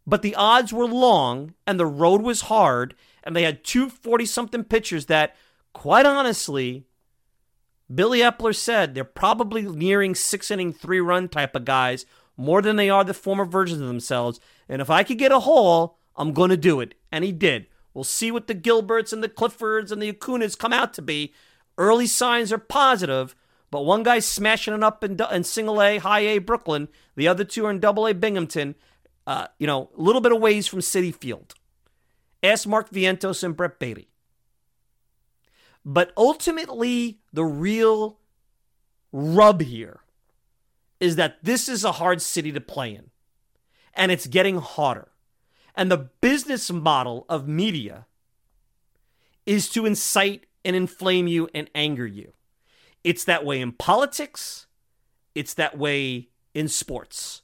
But 0.06 0.21
the 0.21 0.36
odds 0.36 0.71
were 0.71 0.86
long 0.86 1.53
and 1.65 1.80
the 1.80 1.86
road 1.86 2.21
was 2.21 2.41
hard, 2.41 2.95
and 3.23 3.36
they 3.36 3.43
had 3.43 3.63
two 3.63 3.89
40 3.89 4.25
something 4.25 4.63
pitchers 4.63 5.08
that, 5.08 5.36
quite 5.73 6.06
honestly, 6.06 6.86
Billy 7.93 8.19
Eppler 8.19 8.56
said 8.56 8.93
they're 8.93 9.03
probably 9.03 9.63
nearing 9.63 10.15
six 10.15 10.51
inning, 10.51 10.73
three 10.73 10.99
run 10.99 11.30
type 11.30 11.56
of 11.56 11.65
guys 11.65 12.06
more 12.38 12.62
than 12.62 12.75
they 12.75 12.89
are 12.89 13.03
the 13.03 13.13
former 13.13 13.45
versions 13.45 13.82
of 13.82 13.88
themselves. 13.88 14.39
And 14.69 14.82
if 14.82 14.89
I 14.89 15.03
could 15.03 15.17
get 15.17 15.32
a 15.32 15.39
haul, 15.39 15.97
I'm 16.15 16.34
going 16.34 16.51
to 16.51 16.58
do 16.58 16.80
it. 16.80 16.95
And 17.12 17.23
he 17.23 17.32
did. 17.32 17.67
We'll 17.97 18.03
see 18.03 18.29
what 18.29 18.45
the 18.45 18.53
Gilberts 18.53 19.12
and 19.12 19.23
the 19.23 19.27
Cliffords 19.27 19.91
and 19.91 19.99
the 19.99 20.13
Acunas 20.13 20.55
come 20.55 20.71
out 20.71 20.93
to 20.93 21.01
be. 21.01 21.33
Early 21.79 22.05
signs 22.05 22.53
are 22.53 22.60
positive, 22.60 23.36
but 23.71 23.86
one 23.86 24.03
guy's 24.03 24.23
smashing 24.23 24.75
it 24.75 24.83
up 24.83 25.03
in, 25.03 25.19
in 25.31 25.43
single 25.43 25.81
A, 25.81 25.97
high 25.97 26.19
A 26.19 26.38
Brooklyn. 26.38 26.89
The 27.15 27.27
other 27.27 27.43
two 27.43 27.65
are 27.65 27.71
in 27.71 27.79
double 27.79 28.05
A 28.05 28.13
Binghamton. 28.13 28.75
Uh, 29.25 29.47
you 29.57 29.65
know, 29.65 29.89
a 29.97 29.99
little 29.99 30.21
bit 30.21 30.31
of 30.31 30.39
ways 30.39 30.67
from 30.67 30.81
Citi 30.81 31.12
Field. 31.12 31.55
Ask 32.43 32.67
Mark 32.67 32.91
Vientos 32.91 33.43
and 33.43 33.57
Brett 33.57 33.79
Baty. 33.79 34.10
But 35.83 36.12
ultimately, 36.15 37.21
the 37.33 37.45
real 37.45 38.19
rub 39.12 39.62
here 39.62 40.01
is 40.99 41.15
that 41.15 41.39
this 41.41 41.67
is 41.67 41.83
a 41.83 41.93
hard 41.93 42.21
city 42.21 42.51
to 42.51 42.62
play 42.62 42.93
in, 42.93 43.10
and 43.95 44.12
it's 44.12 44.27
getting 44.27 44.60
harder. 44.60 45.07
And 45.77 45.91
the 45.91 46.09
business 46.21 46.71
model 46.71 47.27
of 47.29 47.47
media 47.47 48.07
is 49.45 49.69
to 49.69 49.85
incite 49.85 50.47
and 50.65 50.75
inflame 50.75 51.27
you 51.27 51.47
and 51.53 51.69
anger 51.75 52.05
you. 52.05 52.33
It's 53.03 53.23
that 53.25 53.45
way 53.45 53.61
in 53.61 53.71
politics, 53.71 54.65
it's 55.35 55.53
that 55.53 55.77
way 55.77 56.29
in 56.55 56.67
sports. 56.67 57.43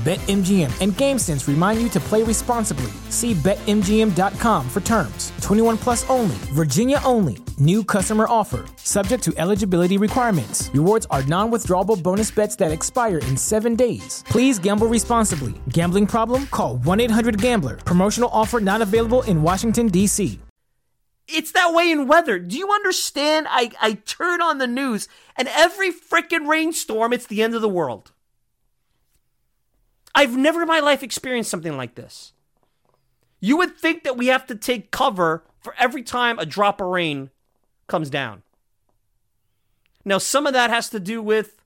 BetMGM 0.00 0.72
and 0.80 0.92
GameSense 0.94 1.46
remind 1.46 1.82
you 1.82 1.90
to 1.90 2.00
play 2.00 2.22
responsibly. 2.22 2.90
See 3.10 3.34
BetMGM.com 3.34 4.70
for 4.70 4.80
terms. 4.80 5.30
21 5.42 5.76
plus 5.76 6.08
only, 6.08 6.36
Virginia 6.54 7.02
only. 7.04 7.36
New 7.58 7.84
customer 7.84 8.24
offer, 8.26 8.64
subject 8.76 9.22
to 9.24 9.34
eligibility 9.36 9.98
requirements. 9.98 10.70
Rewards 10.72 11.06
are 11.10 11.22
non 11.24 11.50
withdrawable 11.50 12.02
bonus 12.02 12.30
bets 12.30 12.56
that 12.56 12.72
expire 12.72 13.18
in 13.18 13.36
seven 13.36 13.74
days. 13.76 14.24
Please 14.26 14.58
gamble 14.58 14.86
responsibly. 14.86 15.52
Gambling 15.68 16.06
problem? 16.06 16.46
Call 16.46 16.78
1 16.78 17.00
800 17.00 17.38
Gambler. 17.38 17.76
Promotional 17.76 18.30
offer 18.32 18.58
not 18.58 18.80
available 18.80 19.20
in 19.24 19.42
Washington, 19.42 19.88
D.C. 19.88 20.40
It's 21.28 21.52
that 21.52 21.74
way 21.74 21.90
in 21.90 22.08
weather. 22.08 22.38
Do 22.38 22.56
you 22.56 22.70
understand? 22.72 23.48
I, 23.50 23.70
I 23.82 23.92
turn 24.06 24.40
on 24.40 24.56
the 24.56 24.66
news, 24.66 25.08
and 25.36 25.46
every 25.48 25.92
freaking 25.92 26.48
rainstorm, 26.48 27.12
it's 27.12 27.26
the 27.26 27.42
end 27.42 27.54
of 27.54 27.60
the 27.60 27.68
world. 27.68 28.12
I've 30.14 30.36
never 30.36 30.62
in 30.62 30.68
my 30.68 30.80
life 30.80 31.02
experienced 31.02 31.50
something 31.50 31.76
like 31.76 31.94
this. 31.94 32.32
You 33.40 33.56
would 33.56 33.76
think 33.76 34.04
that 34.04 34.16
we 34.16 34.26
have 34.26 34.46
to 34.48 34.54
take 34.54 34.90
cover 34.90 35.44
for 35.60 35.74
every 35.78 36.02
time 36.02 36.38
a 36.38 36.46
drop 36.46 36.80
of 36.80 36.88
rain 36.88 37.30
comes 37.86 38.10
down. 38.10 38.42
Now, 40.04 40.18
some 40.18 40.46
of 40.46 40.52
that 40.52 40.70
has 40.70 40.88
to 40.90 41.00
do 41.00 41.22
with 41.22 41.62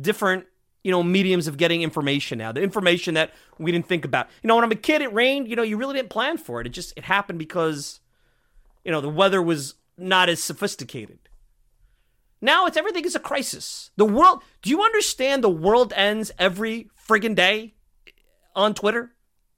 different, 0.00 0.46
you 0.82 0.90
know, 0.90 1.02
mediums 1.02 1.46
of 1.46 1.56
getting 1.56 1.82
information 1.82 2.38
now. 2.38 2.52
The 2.52 2.62
information 2.62 3.14
that 3.14 3.32
we 3.58 3.72
didn't 3.72 3.86
think 3.86 4.04
about. 4.04 4.28
You 4.42 4.48
know, 4.48 4.54
when 4.54 4.64
I'm 4.64 4.72
a 4.72 4.76
kid, 4.76 5.02
it 5.02 5.12
rained. 5.12 5.48
You 5.48 5.56
know, 5.56 5.62
you 5.62 5.76
really 5.76 5.94
didn't 5.94 6.10
plan 6.10 6.38
for 6.38 6.60
it. 6.60 6.66
It 6.66 6.70
just 6.70 6.92
it 6.96 7.04
happened 7.04 7.38
because, 7.38 8.00
you 8.84 8.92
know, 8.92 9.00
the 9.00 9.08
weather 9.08 9.42
was 9.42 9.74
not 9.96 10.28
as 10.28 10.42
sophisticated. 10.42 11.18
Now 12.40 12.66
it's 12.66 12.76
everything 12.76 13.04
is 13.04 13.14
a 13.14 13.20
crisis. 13.20 13.90
The 13.96 14.04
world. 14.04 14.42
Do 14.62 14.70
you 14.70 14.82
understand? 14.82 15.42
The 15.42 15.48
world 15.48 15.92
ends 15.96 16.30
every 16.38 16.90
friggin' 17.06 17.34
day 17.34 17.74
on 18.54 18.74
Twitter. 18.74 19.12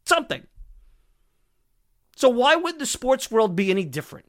Something. 0.05 0.47
So 2.17 2.29
why 2.29 2.57
would 2.57 2.79
the 2.79 2.87
sports 2.87 3.31
world 3.31 3.57
be 3.57 3.71
any 3.71 3.85
different? 3.85 4.27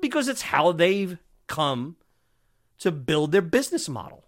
Because 0.00 0.28
it's 0.28 0.42
how 0.42 0.72
they've 0.72 1.18
come 1.48 1.96
to 2.78 2.92
build 2.92 3.32
their 3.32 3.42
business 3.42 3.88
model. 3.88 4.24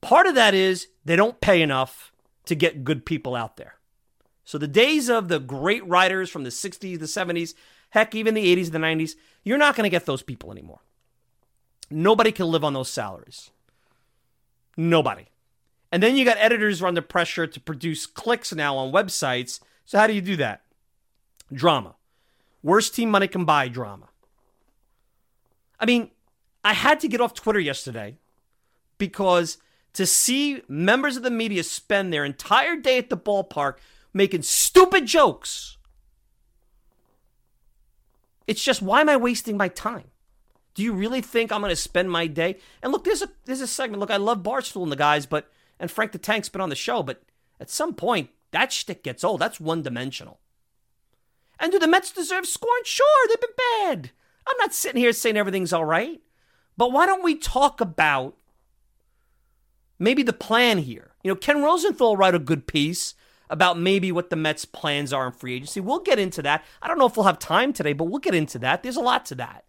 Part 0.00 0.26
of 0.26 0.34
that 0.34 0.54
is 0.54 0.88
they 1.04 1.16
don't 1.16 1.40
pay 1.40 1.60
enough 1.60 2.12
to 2.46 2.54
get 2.54 2.84
good 2.84 3.04
people 3.04 3.36
out 3.36 3.56
there. 3.56 3.74
So 4.44 4.56
the 4.56 4.66
days 4.66 5.10
of 5.10 5.28
the 5.28 5.38
great 5.38 5.86
writers 5.86 6.30
from 6.30 6.44
the 6.44 6.50
60s, 6.50 6.98
the 6.98 7.04
70s, 7.04 7.54
heck, 7.90 8.14
even 8.14 8.34
the 8.34 8.56
80s, 8.56 8.72
the 8.72 8.78
90s, 8.78 9.14
you're 9.44 9.58
not 9.58 9.76
going 9.76 9.84
to 9.84 9.90
get 9.90 10.06
those 10.06 10.22
people 10.22 10.50
anymore. 10.50 10.80
Nobody 11.90 12.32
can 12.32 12.46
live 12.46 12.64
on 12.64 12.72
those 12.72 12.88
salaries. 12.88 13.50
Nobody. 14.76 15.26
And 15.92 16.02
then 16.02 16.16
you 16.16 16.24
got 16.24 16.36
editors 16.38 16.78
who 16.78 16.84
are 16.84 16.88
under 16.88 17.02
pressure 17.02 17.46
to 17.46 17.60
produce 17.60 18.06
clicks 18.06 18.54
now 18.54 18.76
on 18.76 18.92
websites. 18.92 19.60
So 19.84 19.98
how 19.98 20.06
do 20.06 20.12
you 20.12 20.20
do 20.20 20.36
that? 20.36 20.62
Drama. 21.52 21.96
Worst 22.62 22.94
team 22.94 23.10
money 23.10 23.26
can 23.26 23.44
buy 23.44 23.68
drama. 23.68 24.08
I 25.78 25.86
mean, 25.86 26.10
I 26.62 26.74
had 26.74 27.00
to 27.00 27.08
get 27.08 27.20
off 27.20 27.34
Twitter 27.34 27.58
yesterday 27.58 28.18
because 28.98 29.58
to 29.94 30.06
see 30.06 30.62
members 30.68 31.16
of 31.16 31.22
the 31.22 31.30
media 31.30 31.64
spend 31.64 32.12
their 32.12 32.24
entire 32.24 32.76
day 32.76 32.98
at 32.98 33.10
the 33.10 33.16
ballpark 33.16 33.76
making 34.12 34.42
stupid 34.42 35.06
jokes, 35.06 35.78
it's 38.46 38.62
just 38.62 38.82
why 38.82 39.00
am 39.00 39.08
I 39.08 39.16
wasting 39.16 39.56
my 39.56 39.68
time? 39.68 40.04
Do 40.74 40.82
you 40.82 40.92
really 40.92 41.20
think 41.20 41.50
I'm 41.50 41.60
going 41.60 41.70
to 41.70 41.76
spend 41.76 42.10
my 42.10 42.26
day? 42.26 42.58
And 42.82 42.92
look, 42.92 43.04
there's 43.04 43.22
a 43.22 43.30
there's 43.44 43.60
a 43.60 43.66
segment. 43.66 44.00
Look, 44.00 44.10
I 44.10 44.16
love 44.18 44.42
Barstool 44.42 44.82
and 44.82 44.92
the 44.92 44.96
guys, 44.96 45.26
but 45.26 45.50
and 45.80 45.90
Frank 45.90 46.12
the 46.12 46.18
Tank's 46.18 46.48
been 46.48 46.60
on 46.60 46.68
the 46.68 46.76
show, 46.76 47.02
but 47.02 47.22
at 47.58 47.70
some 47.70 47.94
point 47.94 48.30
that 48.52 48.72
shtick 48.72 49.02
gets 49.02 49.24
old. 49.24 49.40
That's 49.40 49.58
one 49.58 49.82
dimensional. 49.82 50.38
And 51.58 51.72
do 51.72 51.78
the 51.78 51.88
Mets 51.88 52.12
deserve 52.12 52.46
scorn? 52.46 52.82
Sure, 52.84 53.28
they've 53.28 53.40
been 53.40 53.50
bad. 53.56 54.10
I'm 54.46 54.56
not 54.58 54.74
sitting 54.74 55.00
here 55.00 55.12
saying 55.12 55.36
everything's 55.36 55.72
all 55.72 55.84
right. 55.84 56.20
But 56.76 56.92
why 56.92 57.06
don't 57.06 57.22
we 57.22 57.36
talk 57.36 57.80
about 57.80 58.36
maybe 59.98 60.22
the 60.22 60.32
plan 60.32 60.78
here? 60.78 61.10
You 61.22 61.30
know, 61.30 61.36
Ken 61.36 61.62
Rosenthal 61.62 62.16
wrote 62.16 62.34
a 62.34 62.38
good 62.38 62.66
piece 62.66 63.14
about 63.50 63.78
maybe 63.78 64.10
what 64.10 64.30
the 64.30 64.36
Mets' 64.36 64.64
plans 64.64 65.12
are 65.12 65.26
in 65.26 65.32
free 65.32 65.54
agency. 65.54 65.80
We'll 65.80 65.98
get 65.98 66.18
into 66.18 66.40
that. 66.42 66.64
I 66.80 66.88
don't 66.88 66.98
know 66.98 67.06
if 67.06 67.16
we'll 67.16 67.26
have 67.26 67.38
time 67.38 67.72
today, 67.72 67.92
but 67.92 68.04
we'll 68.04 68.20
get 68.20 68.34
into 68.34 68.58
that. 68.60 68.82
There's 68.82 68.96
a 68.96 69.00
lot 69.00 69.26
to 69.26 69.34
that. 69.36 69.64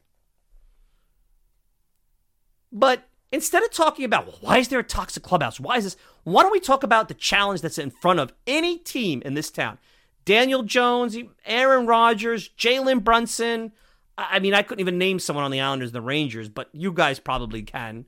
But 2.72 3.10
instead 3.32 3.64
of 3.64 3.72
talking 3.72 4.06
about 4.06 4.28
well, 4.28 4.38
why 4.42 4.58
is 4.58 4.68
there 4.68 4.80
a 4.80 4.84
toxic 4.84 5.24
clubhouse? 5.24 5.60
Why 5.60 5.78
is 5.78 5.84
this? 5.84 5.98
Why 6.24 6.44
don't 6.44 6.52
we 6.52 6.60
talk 6.60 6.84
about 6.84 7.08
the 7.08 7.14
challenge 7.14 7.62
that's 7.62 7.78
in 7.78 7.90
front 7.90 8.20
of 8.20 8.34
any 8.46 8.78
team 8.78 9.22
in 9.26 9.34
this 9.34 9.50
town? 9.50 9.78
Daniel 10.26 10.64
Jones, 10.64 11.18
Aaron 11.46 11.88
Rodgers, 11.88 12.50
Jalen 12.50 13.04
Brunson. 13.04 13.72
I 14.18 14.40
mean, 14.40 14.54
I 14.54 14.62
couldn't 14.62 14.82
even 14.82 14.98
name 14.98 15.18
someone 15.18 15.46
on 15.46 15.52
the 15.52 15.62
Islanders 15.62 15.90
and 15.90 15.96
the 15.96 16.02
Rangers, 16.02 16.48
but 16.48 16.70
you 16.74 16.92
guys 16.92 17.20
probably 17.20 17.64
can. 17.64 18.06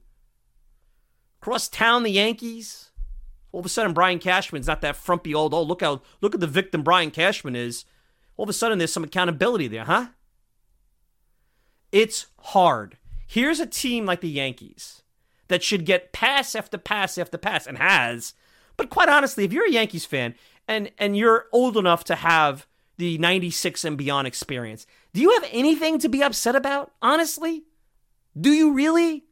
Cross 1.41 1.69
town, 1.69 2.03
the 2.03 2.11
Yankees. 2.11 2.91
All 3.51 3.59
of 3.59 3.65
a 3.65 3.69
sudden, 3.69 3.93
Brian 3.93 4.19
Cashman's 4.19 4.67
not 4.67 4.81
that 4.81 4.95
frumpy 4.95 5.33
old. 5.33 5.53
Oh, 5.53 5.61
look 5.61 5.81
how 5.81 6.01
look 6.21 6.33
at 6.33 6.41
the 6.41 6.47
victim 6.47 6.83
Brian 6.83 7.11
Cashman 7.11 7.55
is. 7.55 7.85
All 8.37 8.43
of 8.43 8.49
a 8.49 8.53
sudden, 8.53 8.77
there's 8.77 8.93
some 8.93 9.03
accountability 9.03 9.67
there, 9.67 9.85
huh? 9.85 10.07
It's 11.91 12.27
hard. 12.39 12.97
Here's 13.27 13.59
a 13.59 13.67
team 13.67 14.05
like 14.05 14.21
the 14.21 14.29
Yankees 14.29 15.02
that 15.53 15.61
should 15.61 15.85
get 15.85 16.11
pass 16.11 16.55
after 16.55 16.79
pass 16.79 17.15
after 17.15 17.37
pass 17.37 17.67
and 17.67 17.77
has. 17.77 18.33
But 18.75 18.89
quite 18.89 19.07
honestly, 19.07 19.43
if 19.43 19.53
you're 19.53 19.67
a 19.67 19.71
Yankees 19.71 20.03
fan 20.03 20.33
and 20.67 20.89
and 20.97 21.15
you're 21.15 21.45
old 21.51 21.77
enough 21.77 22.03
to 22.05 22.15
have 22.15 22.65
the 22.97 23.19
96 23.19 23.85
and 23.85 23.95
beyond 23.95 24.25
experience, 24.25 24.87
do 25.13 25.21
you 25.21 25.29
have 25.33 25.47
anything 25.51 25.99
to 25.99 26.09
be 26.09 26.23
upset 26.23 26.55
about? 26.55 26.91
Honestly? 27.03 27.65
Do 28.35 28.49
you 28.49 28.73
really? 28.73 29.25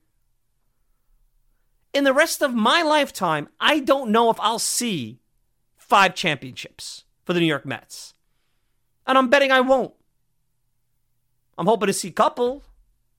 In 1.91 2.03
the 2.03 2.13
rest 2.13 2.43
of 2.43 2.53
my 2.53 2.83
lifetime, 2.83 3.49
I 3.59 3.79
don't 3.79 4.11
know 4.11 4.29
if 4.29 4.39
I'll 4.39 4.59
see 4.59 5.21
five 5.75 6.13
championships 6.13 7.03
for 7.25 7.33
the 7.33 7.39
New 7.39 7.47
York 7.47 7.65
Mets. 7.65 8.13
And 9.07 9.17
I'm 9.17 9.27
betting 9.27 9.51
I 9.51 9.61
won't. 9.61 9.95
I'm 11.57 11.65
hoping 11.65 11.87
to 11.87 11.93
see 11.93 12.09
a 12.09 12.11
couple, 12.11 12.61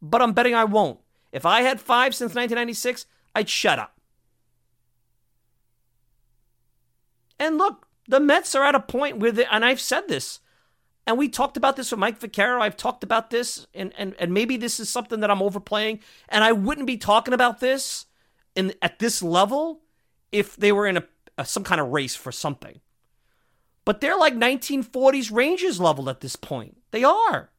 but 0.00 0.22
I'm 0.22 0.34
betting 0.34 0.54
I 0.54 0.62
won't. 0.62 1.01
If 1.32 1.46
I 1.46 1.62
had 1.62 1.80
five 1.80 2.14
since 2.14 2.34
1996, 2.34 3.06
I'd 3.34 3.48
shut 3.48 3.78
up. 3.78 3.98
And 7.38 7.58
look, 7.58 7.88
the 8.06 8.20
Mets 8.20 8.54
are 8.54 8.64
at 8.64 8.74
a 8.74 8.80
point 8.80 9.18
where, 9.18 9.32
they, 9.32 9.46
and 9.46 9.64
I've 9.64 9.80
said 9.80 10.08
this, 10.08 10.40
and 11.06 11.18
we 11.18 11.28
talked 11.28 11.56
about 11.56 11.76
this 11.76 11.90
with 11.90 11.98
Mike 11.98 12.20
Vaccaro. 12.20 12.60
I've 12.60 12.76
talked 12.76 13.02
about 13.02 13.30
this, 13.30 13.66
and, 13.74 13.92
and, 13.98 14.14
and 14.18 14.32
maybe 14.32 14.56
this 14.56 14.78
is 14.78 14.88
something 14.88 15.20
that 15.20 15.30
I'm 15.30 15.42
overplaying, 15.42 16.00
and 16.28 16.44
I 16.44 16.52
wouldn't 16.52 16.86
be 16.86 16.96
talking 16.96 17.34
about 17.34 17.60
this 17.60 18.06
in 18.54 18.74
at 18.82 18.98
this 18.98 19.22
level 19.22 19.80
if 20.30 20.56
they 20.56 20.70
were 20.70 20.86
in 20.86 20.98
a, 20.98 21.04
a 21.38 21.44
some 21.44 21.64
kind 21.64 21.80
of 21.80 21.88
race 21.88 22.14
for 22.14 22.30
something. 22.30 22.80
But 23.84 24.00
they're 24.00 24.16
like 24.16 24.34
1940s 24.34 25.32
Rangers 25.32 25.80
level 25.80 26.08
at 26.08 26.20
this 26.20 26.36
point. 26.36 26.76
They 26.92 27.02
are. 27.02 27.50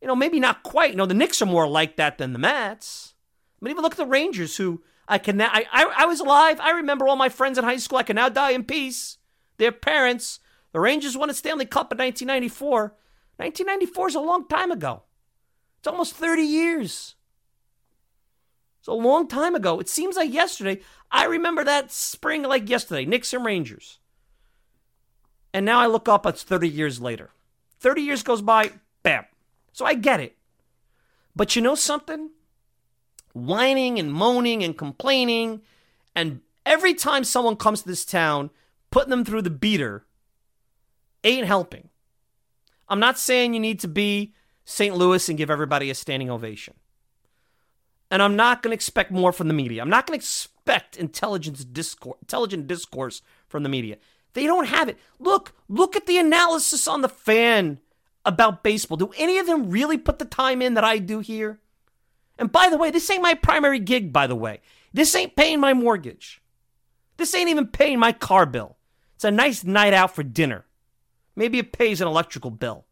You 0.00 0.08
know, 0.08 0.16
maybe 0.16 0.40
not 0.40 0.62
quite. 0.62 0.90
You 0.90 0.96
know, 0.96 1.06
the 1.06 1.14
Knicks 1.14 1.42
are 1.42 1.46
more 1.46 1.68
like 1.68 1.96
that 1.96 2.18
than 2.18 2.32
the 2.32 2.38
Mets. 2.38 3.14
But 3.60 3.70
even 3.70 3.82
look 3.82 3.92
at 3.92 3.98
the 3.98 4.06
Rangers, 4.06 4.56
who 4.56 4.82
I 5.06 5.18
can 5.18 5.36
now. 5.36 5.50
I, 5.52 5.66
I, 5.70 5.94
I 5.98 6.06
was 6.06 6.20
alive. 6.20 6.58
I 6.60 6.70
remember 6.70 7.06
all 7.06 7.16
my 7.16 7.28
friends 7.28 7.58
in 7.58 7.64
high 7.64 7.76
school. 7.76 7.98
I 7.98 8.02
can 8.02 8.16
now 8.16 8.28
die 8.28 8.52
in 8.52 8.64
peace. 8.64 9.18
Their 9.58 9.72
parents. 9.72 10.40
The 10.72 10.80
Rangers 10.80 11.16
won 11.16 11.30
a 11.30 11.34
Stanley 11.34 11.66
Cup 11.66 11.92
in 11.92 11.98
1994. 11.98 12.94
1994 13.36 14.08
is 14.08 14.14
a 14.14 14.20
long 14.20 14.46
time 14.48 14.70
ago. 14.70 15.02
It's 15.78 15.88
almost 15.88 16.14
30 16.14 16.42
years. 16.42 17.16
It's 18.78 18.88
a 18.88 18.92
long 18.92 19.28
time 19.28 19.54
ago. 19.54 19.80
It 19.80 19.88
seems 19.88 20.16
like 20.16 20.32
yesterday. 20.32 20.80
I 21.10 21.24
remember 21.24 21.64
that 21.64 21.90
spring 21.90 22.42
like 22.44 22.68
yesterday. 22.68 23.04
Knicks 23.04 23.32
and 23.32 23.44
Rangers. 23.44 23.98
And 25.52 25.66
now 25.66 25.80
I 25.80 25.86
look 25.86 26.08
up, 26.08 26.26
it's 26.26 26.42
30 26.42 26.68
years 26.68 27.00
later. 27.00 27.30
30 27.80 28.02
years 28.02 28.22
goes 28.22 28.42
by, 28.42 28.70
bam. 29.02 29.24
So 29.72 29.84
I 29.84 29.94
get 29.94 30.20
it. 30.20 30.36
But 31.34 31.56
you 31.56 31.62
know 31.62 31.74
something? 31.74 32.30
Whining 33.32 33.98
and 33.98 34.12
moaning 34.12 34.64
and 34.64 34.76
complaining, 34.76 35.62
and 36.14 36.40
every 36.66 36.94
time 36.94 37.22
someone 37.22 37.56
comes 37.56 37.82
to 37.82 37.88
this 37.88 38.04
town, 38.04 38.50
putting 38.90 39.10
them 39.10 39.24
through 39.24 39.42
the 39.42 39.50
beater, 39.50 40.04
ain't 41.22 41.46
helping. 41.46 41.90
I'm 42.88 42.98
not 42.98 43.18
saying 43.18 43.54
you 43.54 43.60
need 43.60 43.78
to 43.80 43.88
be 43.88 44.34
St. 44.64 44.96
Louis 44.96 45.28
and 45.28 45.38
give 45.38 45.50
everybody 45.50 45.90
a 45.90 45.94
standing 45.94 46.28
ovation. 46.28 46.74
And 48.10 48.20
I'm 48.20 48.34
not 48.34 48.62
going 48.62 48.72
to 48.72 48.74
expect 48.74 49.12
more 49.12 49.32
from 49.32 49.46
the 49.46 49.54
media. 49.54 49.80
I'm 49.80 49.88
not 49.90 50.06
going 50.06 50.18
to 50.18 50.24
expect 50.24 50.96
intelligence 50.96 51.64
discourse, 51.64 52.18
intelligent 52.20 52.66
discourse 52.66 53.22
from 53.46 53.62
the 53.62 53.68
media. 53.68 53.98
They 54.32 54.44
don't 54.46 54.66
have 54.66 54.88
it. 54.88 54.98
Look, 55.20 55.54
look 55.68 55.94
at 55.94 56.06
the 56.06 56.18
analysis 56.18 56.88
on 56.88 57.02
the 57.02 57.08
fan 57.08 57.78
about 58.24 58.62
baseball. 58.62 58.96
Do 58.96 59.12
any 59.16 59.38
of 59.38 59.46
them 59.46 59.70
really 59.70 59.98
put 59.98 60.18
the 60.18 60.24
time 60.24 60.62
in 60.62 60.74
that 60.74 60.84
I 60.84 60.98
do 60.98 61.20
here? 61.20 61.60
And 62.38 62.50
by 62.50 62.68
the 62.68 62.78
way, 62.78 62.90
this 62.90 63.10
ain't 63.10 63.22
my 63.22 63.34
primary 63.34 63.78
gig, 63.78 64.12
by 64.12 64.26
the 64.26 64.36
way. 64.36 64.60
This 64.92 65.14
ain't 65.14 65.36
paying 65.36 65.60
my 65.60 65.74
mortgage. 65.74 66.40
This 67.16 67.34
ain't 67.34 67.50
even 67.50 67.66
paying 67.66 67.98
my 67.98 68.12
car 68.12 68.46
bill. 68.46 68.76
It's 69.14 69.24
a 69.24 69.30
nice 69.30 69.62
night 69.62 69.92
out 69.92 70.14
for 70.14 70.22
dinner. 70.22 70.64
Maybe 71.36 71.58
it 71.58 71.72
pays 71.72 72.00
an 72.00 72.08
electrical 72.08 72.50
bill 72.50 72.86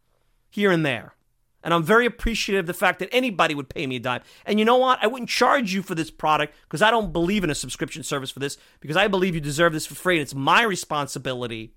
here 0.51 0.71
and 0.71 0.85
there. 0.85 1.15
And 1.63 1.75
I'm 1.75 1.83
very 1.83 2.07
appreciative 2.07 2.65
of 2.65 2.67
the 2.67 2.75
fact 2.75 3.01
that 3.01 3.09
anybody 3.13 3.55
would 3.55 3.69
pay 3.69 3.87
me 3.87 3.97
a 3.97 4.01
dime. 4.01 4.23
And 4.47 4.59
you 4.59 4.65
know 4.65 4.77
what? 4.77 4.99
I 5.03 5.07
wouldn't 5.07 5.29
charge 5.29 5.75
you 5.75 5.83
for 5.83 5.95
this 5.95 6.11
product 6.11 6.55
because 6.63 6.83
I 6.83 6.91
don't 6.91 7.13
believe 7.13 7.43
in 7.43 7.51
a 7.51 7.55
subscription 7.55 8.03
service 8.03 8.31
for 8.31 8.39
this 8.39 8.59
because 8.81 8.97
I 8.97 9.09
believe 9.09 9.35
you 9.35 9.41
deserve 9.41 9.73
this 9.73 9.87
for 9.87 9.95
free. 9.95 10.17
And 10.17 10.23
it's 10.23 10.35
my 10.35 10.63
responsibility 10.63 11.75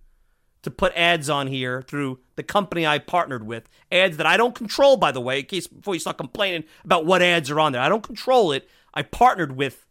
to 0.63 0.71
put 0.71 0.93
ads 0.95 1.29
on 1.29 1.47
here 1.47 1.81
through 1.81 2.19
the 2.35 2.43
company 2.43 2.85
I 2.85 2.99
partnered 2.99 3.45
with. 3.45 3.67
Ads 3.91 4.17
that 4.17 4.25
I 4.25 4.37
don't 4.37 4.55
control, 4.55 4.97
by 4.97 5.11
the 5.11 5.21
way, 5.21 5.39
in 5.39 5.45
case 5.45 5.67
before 5.67 5.93
you 5.93 5.99
start 5.99 6.17
complaining 6.17 6.65
about 6.83 7.05
what 7.05 7.21
ads 7.21 7.49
are 7.49 7.59
on 7.59 7.71
there. 7.71 7.81
I 7.81 7.89
don't 7.89 8.03
control 8.03 8.51
it. 8.51 8.69
I 8.93 9.01
partnered 9.03 9.55
with 9.55 9.85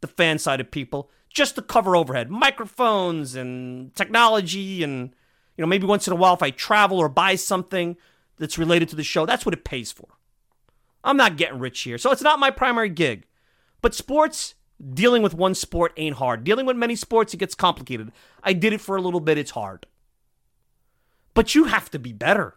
the 0.00 0.06
fan 0.06 0.38
side 0.38 0.60
of 0.60 0.70
people 0.70 1.10
just 1.28 1.56
to 1.56 1.62
cover 1.62 1.94
overhead, 1.94 2.30
microphones 2.30 3.34
and 3.34 3.94
technology, 3.94 4.82
and 4.82 5.14
you 5.56 5.62
know 5.62 5.66
maybe 5.66 5.86
once 5.86 6.06
in 6.06 6.12
a 6.12 6.16
while 6.16 6.34
if 6.34 6.42
I 6.42 6.50
travel 6.50 6.98
or 6.98 7.08
buy 7.08 7.34
something 7.34 7.96
that's 8.38 8.58
related 8.58 8.88
to 8.90 8.96
the 8.96 9.04
show, 9.04 9.26
that's 9.26 9.44
what 9.44 9.54
it 9.54 9.64
pays 9.64 9.92
for. 9.92 10.08
I'm 11.04 11.16
not 11.16 11.36
getting 11.36 11.58
rich 11.58 11.80
here, 11.80 11.98
so 11.98 12.10
it's 12.10 12.22
not 12.22 12.38
my 12.38 12.50
primary 12.50 12.88
gig. 12.88 13.24
But 13.80 13.94
sports, 13.94 14.54
dealing 14.94 15.22
with 15.22 15.34
one 15.34 15.54
sport 15.54 15.92
ain't 15.96 16.16
hard. 16.16 16.44
Dealing 16.44 16.66
with 16.66 16.76
many 16.76 16.96
sports, 16.96 17.34
it 17.34 17.38
gets 17.38 17.54
complicated. 17.54 18.12
I 18.42 18.52
did 18.52 18.72
it 18.72 18.80
for 18.80 18.96
a 18.96 19.02
little 19.02 19.20
bit, 19.20 19.38
it's 19.38 19.52
hard. 19.52 19.86
But 21.38 21.54
you 21.54 21.66
have 21.66 21.88
to 21.92 22.00
be 22.00 22.12
better. 22.12 22.56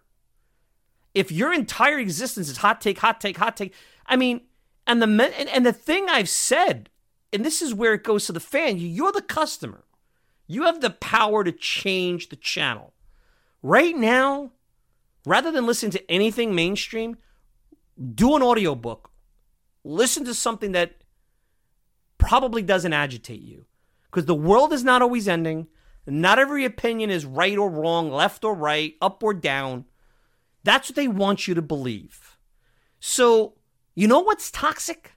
If 1.13 1.31
your 1.31 1.53
entire 1.53 1.99
existence 1.99 2.49
is 2.49 2.57
hot 2.57 2.81
take, 2.81 2.97
hot 2.97 3.21
take, 3.21 3.37
hot 3.37 3.55
take, 3.55 3.75
I 4.07 4.15
mean, 4.15 4.41
and 4.87 4.99
the 4.99 5.05
and, 5.05 5.47
and 5.49 5.63
the 5.63 5.71
thing 5.71 6.07
I've 6.09 6.27
said, 6.27 6.89
and 7.31 7.45
this 7.45 7.61
is 7.61 7.75
where 7.75 7.93
it 7.93 8.03
goes 8.03 8.25
to 8.25 8.31
the 8.31 8.39
fan, 8.39 8.79
you're 8.79 9.11
the 9.11 9.21
customer. 9.21 9.83
You 10.47 10.63
have 10.63 10.81
the 10.81 10.89
power 10.89 11.43
to 11.43 11.51
change 11.51 12.29
the 12.29 12.35
channel. 12.35 12.93
Right 13.61 13.95
now, 13.95 14.53
rather 15.27 15.51
than 15.51 15.67
listen 15.67 15.91
to 15.91 16.11
anything 16.11 16.55
mainstream, 16.55 17.17
do 18.15 18.35
an 18.35 18.41
audiobook. 18.41 19.11
Listen 19.83 20.25
to 20.25 20.33
something 20.33 20.71
that 20.71 21.03
probably 22.17 22.63
doesn't 22.63 22.93
agitate 22.93 23.43
you. 23.43 23.65
Because 24.05 24.25
the 24.25 24.33
world 24.33 24.73
is 24.73 24.83
not 24.83 25.03
always 25.03 25.27
ending. 25.27 25.67
Not 26.05 26.39
every 26.39 26.65
opinion 26.65 27.09
is 27.09 27.25
right 27.25 27.57
or 27.57 27.69
wrong, 27.69 28.11
left 28.11 28.43
or 28.43 28.55
right, 28.55 28.95
up 29.01 29.23
or 29.23 29.33
down. 29.33 29.85
That's 30.63 30.89
what 30.89 30.95
they 30.95 31.07
want 31.07 31.47
you 31.47 31.53
to 31.53 31.61
believe. 31.61 32.37
So, 32.99 33.55
you 33.95 34.07
know 34.07 34.19
what's 34.19 34.51
toxic? 34.51 35.13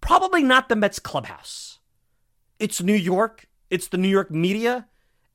Probably 0.00 0.42
not 0.42 0.68
the 0.68 0.76
Mets 0.76 0.98
clubhouse. 0.98 1.78
It's 2.58 2.82
New 2.82 2.94
York, 2.94 3.46
it's 3.70 3.88
the 3.88 3.98
New 3.98 4.08
York 4.08 4.30
media, 4.30 4.86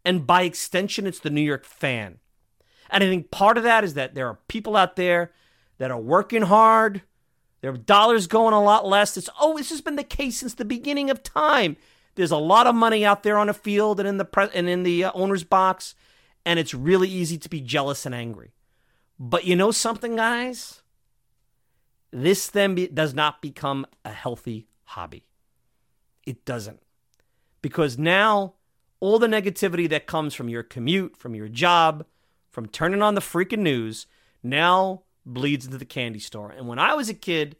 and 0.03 0.25
by 0.25 0.43
extension, 0.43 1.05
it's 1.05 1.19
the 1.19 1.29
New 1.29 1.41
York 1.41 1.65
fan. 1.65 2.19
And 2.89 3.03
I 3.03 3.07
think 3.07 3.31
part 3.31 3.57
of 3.57 3.63
that 3.63 3.83
is 3.83 3.93
that 3.93 4.15
there 4.15 4.27
are 4.27 4.39
people 4.47 4.75
out 4.75 4.95
there 4.95 5.31
that 5.77 5.91
are 5.91 5.99
working 5.99 6.43
hard. 6.43 7.03
Their 7.61 7.73
dollars 7.73 8.27
going 8.27 8.53
a 8.53 8.61
lot 8.61 8.87
less. 8.87 9.15
It's 9.17 9.29
oh, 9.39 9.57
this 9.57 9.69
has 9.69 9.81
been 9.81 9.95
the 9.95 10.03
case 10.03 10.37
since 10.37 10.53
the 10.53 10.65
beginning 10.65 11.09
of 11.09 11.23
time. 11.23 11.77
There's 12.15 12.31
a 12.31 12.37
lot 12.37 12.67
of 12.67 12.75
money 12.75 13.05
out 13.05 13.23
there 13.23 13.37
on 13.37 13.47
the 13.47 13.53
field 13.53 13.99
and 13.99 14.07
in 14.07 14.17
the 14.17 14.25
pre- 14.25 14.49
and 14.53 14.67
in 14.67 14.83
the 14.83 15.05
uh, 15.05 15.11
owner's 15.13 15.43
box, 15.43 15.95
and 16.45 16.59
it's 16.59 16.73
really 16.73 17.07
easy 17.07 17.37
to 17.37 17.49
be 17.49 17.61
jealous 17.61 18.05
and 18.05 18.13
angry. 18.13 18.53
But 19.19 19.45
you 19.45 19.55
know 19.55 19.71
something, 19.71 20.15
guys? 20.15 20.81
This 22.11 22.47
then 22.47 22.75
be- 22.75 22.87
does 22.87 23.13
not 23.13 23.41
become 23.41 23.85
a 24.03 24.11
healthy 24.11 24.67
hobby. 24.83 25.25
It 26.25 26.43
doesn't. 26.43 26.81
Because 27.61 27.97
now 27.97 28.55
all 28.99 29.19
the 29.19 29.27
negativity 29.27 29.87
that 29.89 30.07
comes 30.07 30.33
from 30.33 30.49
your 30.49 30.63
commute, 30.63 31.15
from 31.15 31.35
your 31.35 31.47
job, 31.47 32.05
from 32.49 32.67
turning 32.67 33.01
on 33.01 33.15
the 33.15 33.21
freaking 33.21 33.59
news, 33.59 34.07
now 34.43 35.03
bleeds 35.25 35.65
into 35.65 35.77
the 35.77 35.85
candy 35.85 36.19
store. 36.19 36.51
And 36.51 36.67
when 36.67 36.79
I 36.79 36.93
was 36.93 37.07
a 37.07 37.13
kid, 37.13 37.55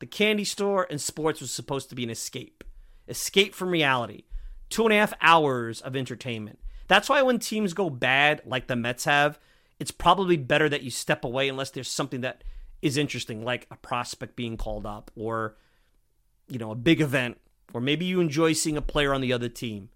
the 0.00 0.06
candy 0.06 0.44
store 0.44 0.86
and 0.90 1.00
sports 1.00 1.40
was 1.40 1.50
supposed 1.50 1.88
to 1.88 1.94
be 1.94 2.04
an 2.04 2.10
escape 2.10 2.64
escape 3.08 3.54
from 3.54 3.70
reality, 3.70 4.24
two 4.70 4.84
and 4.84 4.92
a 4.92 4.96
half 4.96 5.12
hours 5.20 5.80
of 5.80 5.96
entertainment. 5.96 6.58
That's 6.88 7.08
why 7.08 7.22
when 7.22 7.38
teams 7.38 7.72
go 7.72 7.90
bad, 7.90 8.42
like 8.44 8.66
the 8.66 8.76
Mets 8.76 9.04
have, 9.04 9.38
it's 9.78 9.90
probably 9.90 10.36
better 10.36 10.68
that 10.68 10.82
you 10.82 10.90
step 10.90 11.24
away 11.24 11.48
unless 11.48 11.70
there's 11.70 11.90
something 11.90 12.20
that 12.20 12.44
is 12.82 12.96
interesting, 12.96 13.44
like 13.44 13.66
a 13.70 13.76
prospect 13.76 14.36
being 14.36 14.56
called 14.56 14.86
up 14.86 15.10
or, 15.16 15.56
you 16.48 16.58
know, 16.58 16.70
a 16.70 16.76
big 16.76 17.00
event, 17.00 17.40
or 17.72 17.80
maybe 17.80 18.04
you 18.04 18.20
enjoy 18.20 18.52
seeing 18.52 18.76
a 18.76 18.82
player 18.82 19.14
on 19.14 19.20
the 19.20 19.32
other 19.32 19.48
team. 19.48 19.88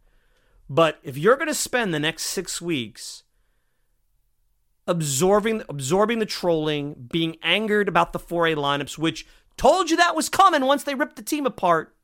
But 0.70 0.98
if 1.02 1.16
you're 1.16 1.36
going 1.36 1.48
to 1.48 1.54
spend 1.54 1.92
the 1.92 2.00
next 2.00 2.24
six 2.24 2.60
weeks 2.60 3.24
absorbing 4.86 5.62
absorbing 5.68 6.18
the 6.18 6.26
trolling, 6.26 6.94
being 7.10 7.36
angered 7.42 7.88
about 7.88 8.12
the 8.12 8.18
4A 8.18 8.56
lineups, 8.56 8.98
which 8.98 9.26
told 9.56 9.90
you 9.90 9.96
that 9.96 10.16
was 10.16 10.28
coming 10.28 10.64
once 10.64 10.82
they 10.82 10.94
ripped 10.94 11.16
the 11.16 11.22
team 11.22 11.46
apart, 11.46 11.94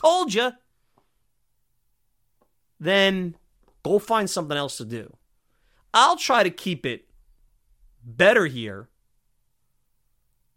Told 0.00 0.32
you. 0.32 0.52
Then 2.78 3.36
go 3.82 3.98
find 3.98 4.30
something 4.30 4.56
else 4.56 4.78
to 4.78 4.86
do. 4.86 5.14
I'll 5.92 6.16
try 6.16 6.42
to 6.42 6.50
keep 6.50 6.86
it 6.86 7.06
better 8.02 8.46
here. 8.46 8.88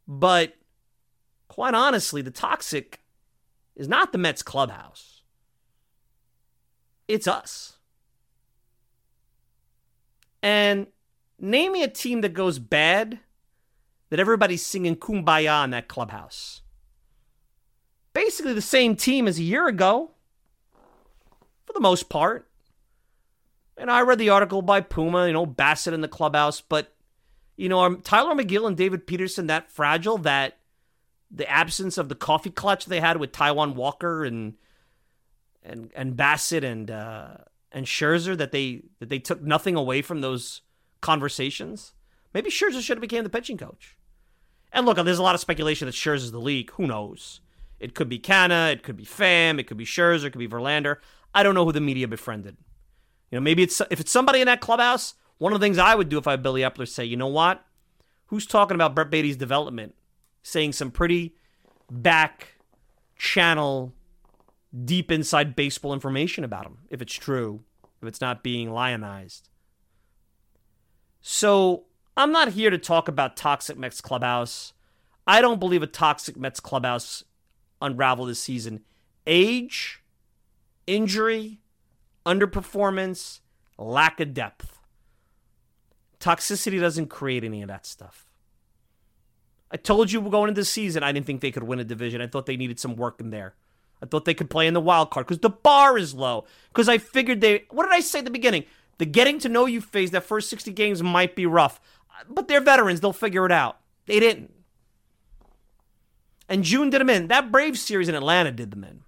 But 0.07 0.53
quite 1.49 1.73
honestly, 1.73 2.21
the 2.21 2.31
toxic 2.31 3.01
is 3.75 3.89
not 3.89 4.13
the 4.13 4.17
Mets 4.17 4.43
clubhouse. 4.43 5.23
It's 7.09 7.27
us. 7.27 7.77
And 10.41 10.87
name 11.37 11.73
me 11.73 11.83
a 11.83 11.89
team 11.89 12.21
that 12.21 12.33
goes 12.33 12.59
bad 12.59 13.19
that 14.09 14.19
everybody's 14.19 14.65
singing 14.65 14.95
kumbaya 14.95 15.65
in 15.65 15.71
that 15.71 15.89
clubhouse 15.89 16.62
basically 18.13 18.53
the 18.53 18.61
same 18.61 18.95
team 18.95 19.27
as 19.27 19.39
a 19.39 19.43
year 19.43 19.67
ago, 19.67 20.11
for 21.65 21.73
the 21.73 21.79
most 21.79 22.09
part. 22.09 22.47
And 23.77 23.89
I 23.89 24.01
read 24.01 24.19
the 24.19 24.29
article 24.29 24.61
by 24.61 24.81
Puma, 24.81 25.27
you 25.27 25.33
know, 25.33 25.45
Bassitt 25.45 25.93
in 25.93 26.01
the 26.01 26.07
clubhouse, 26.07 26.61
but, 26.61 26.93
you 27.57 27.67
know, 27.67 27.79
are 27.79 27.95
Tylor 27.95 28.35
Megill 28.35 28.67
and 28.67 28.77
David 28.77 29.07
Peterson 29.07 29.47
that 29.47 29.71
fragile 29.71 30.19
that 30.19 30.57
the 31.31 31.49
absence 31.49 31.97
of 31.97 32.09
the 32.09 32.15
coffee 32.15 32.51
clutch 32.51 32.85
they 32.85 32.99
had 32.99 33.17
with 33.17 33.31
Taijuan 33.31 33.73
Walker 33.73 34.23
and 34.23 34.53
and 35.63 35.91
and 35.95 36.15
Bassitt 36.15 36.63
and 36.63 36.91
uh, 36.91 37.37
and 37.71 37.85
Scherzer 37.87 38.37
that 38.37 38.51
they 38.51 38.83
that 38.99 39.09
they 39.09 39.19
took 39.19 39.41
nothing 39.41 39.75
away 39.75 40.03
from 40.03 40.21
those 40.21 40.61
conversations. 41.01 41.93
Maybe 42.33 42.51
Scherzer 42.51 42.81
should 42.81 42.97
have 42.97 43.01
became 43.01 43.23
the 43.23 43.29
pitching 43.29 43.57
coach. 43.57 43.97
And 44.71 44.85
look, 44.85 44.97
there's 44.97 45.19
a 45.19 45.23
lot 45.23 45.35
of 45.35 45.41
speculation 45.41 45.85
that 45.87 45.95
Scherzer's 45.95 46.31
the 46.31 46.39
leak. 46.39 46.71
Who 46.71 46.87
knows? 46.87 47.41
It 47.83 47.95
could 47.95 48.07
be 48.07 48.17
Canha, 48.17 48.71
it 48.71 48.81
could 48.81 48.95
be 48.95 49.03
Pham, 49.05 49.59
it 49.59 49.67
could 49.67 49.77
be 49.77 49.85
Scherzer, 49.85 50.25
it 50.25 50.31
could 50.31 50.39
be 50.39 50.47
Verlander. 50.47 50.97
I 51.35 51.43
don't 51.43 51.53
know 51.53 51.65
who 51.65 51.73
the 51.73 51.81
media 51.81 52.07
befriended. 52.07 52.55
You 53.29 53.37
know, 53.37 53.41
maybe 53.41 53.61
it's 53.61 53.81
if 53.91 53.99
it's 53.99 54.11
somebody 54.11 54.39
in 54.39 54.45
that 54.45 54.61
clubhouse. 54.61 55.15
One 55.37 55.51
of 55.51 55.59
the 55.59 55.65
things 55.65 55.77
I 55.77 55.95
would 55.95 56.07
do 56.07 56.17
if 56.17 56.27
I 56.27 56.31
had 56.31 56.43
Billy 56.43 56.61
Eppler 56.61 56.87
say, 56.87 57.03
you 57.03 57.17
know 57.17 57.27
what? 57.27 57.65
Who's 58.27 58.45
talking 58.45 58.75
about 58.75 58.95
Brett 58.95 59.09
Baty's 59.09 59.35
development? 59.35 59.95
Saying 60.43 60.73
some 60.73 60.91
pretty 60.91 61.35
back 61.91 62.59
channel, 63.17 63.93
deep 64.85 65.11
inside 65.11 65.55
baseball 65.55 65.93
information 65.93 66.43
about 66.43 66.65
him, 66.65 66.77
if 66.89 67.01
it's 67.01 67.13
true, 67.13 67.63
if 68.01 68.07
it's 68.07 68.21
not 68.21 68.43
being 68.43 68.71
lionized. 68.71 69.49
So 71.19 71.85
I'm 72.15 72.31
not 72.31 72.49
here 72.49 72.69
to 72.69 72.77
talk 72.77 73.09
about 73.09 73.35
toxic 73.35 73.77
Mets 73.77 73.99
clubhouse. 73.99 74.71
I 75.27 75.41
don't 75.41 75.59
believe 75.59 75.83
a 75.83 75.87
toxic 75.87 76.37
Mets 76.37 76.59
clubhouse 76.59 77.23
unravel 77.83 78.25
this 78.25 78.39
season 78.39 78.81
age, 79.25 80.01
injury, 80.87 81.59
underperformance, 82.25 83.39
lack 83.77 84.19
of 84.19 84.33
depth. 84.33 84.79
Toxicity 86.19 86.79
doesn't 86.79 87.07
create 87.07 87.43
any 87.43 87.61
of 87.61 87.67
that 87.67 87.85
stuff. 87.85 88.27
I 89.71 89.77
told 89.77 90.11
you 90.11 90.21
going 90.21 90.49
into 90.49 90.61
the 90.61 90.65
season, 90.65 91.03
I 91.03 91.11
didn't 91.11 91.25
think 91.25 91.41
they 91.41 91.51
could 91.51 91.63
win 91.63 91.79
a 91.79 91.83
division. 91.83 92.21
I 92.21 92.27
thought 92.27 92.45
they 92.45 92.57
needed 92.57 92.79
some 92.79 92.95
work 92.95 93.19
in 93.19 93.29
there. 93.29 93.55
I 94.01 94.05
thought 94.05 94.25
they 94.25 94.33
could 94.33 94.49
play 94.49 94.67
in 94.67 94.73
the 94.73 94.81
wild 94.81 95.09
card 95.09 95.25
because 95.25 95.39
the 95.39 95.49
bar 95.49 95.97
is 95.97 96.13
low. 96.13 96.45
Because 96.69 96.89
I 96.89 96.97
figured 96.97 97.41
they, 97.41 97.63
what 97.71 97.83
did 97.83 97.93
I 97.93 98.01
say 98.01 98.19
at 98.19 98.25
the 98.25 98.31
beginning? 98.31 98.65
The 98.99 99.05
getting 99.05 99.39
to 99.39 99.49
know 99.49 99.65
you 99.65 99.81
phase, 99.81 100.11
that 100.11 100.23
first 100.23 100.49
60 100.49 100.71
games 100.73 101.01
might 101.01 101.35
be 101.35 101.45
rough, 101.45 101.81
but 102.29 102.47
they're 102.47 102.61
veterans. 102.61 103.01
They'll 103.01 103.13
figure 103.13 103.45
it 103.45 103.51
out. 103.51 103.79
They 104.05 104.19
didn't. 104.19 104.53
And 106.49 106.63
June 106.63 106.89
did 106.89 107.01
them 107.01 107.09
in. 107.09 107.27
That 107.27 107.51
Braves 107.51 107.81
series 107.81 108.09
in 108.09 108.15
Atlanta 108.15 108.51
did 108.51 108.71
them 108.71 108.83
in. 108.83 109.01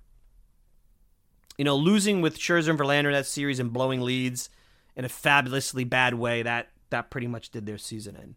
You 1.58 1.66
know, 1.66 1.76
losing 1.76 2.22
with 2.22 2.38
Scherzer 2.38 2.70
and 2.70 2.80
Verlander 2.80 3.12
that 3.12 3.26
series 3.26 3.60
and 3.60 3.72
blowing 3.72 4.02
leads 4.02 4.50
in 4.96 5.06
a 5.06 5.10
fabulously 5.10 5.84
bad 5.84 6.14
way, 6.14 6.42
that 6.44 6.70
that 6.90 7.10
pretty 7.10 7.28
much 7.28 7.50
did 7.50 7.66
their 7.66 7.78
season 7.78 8.16
in. 8.16 8.36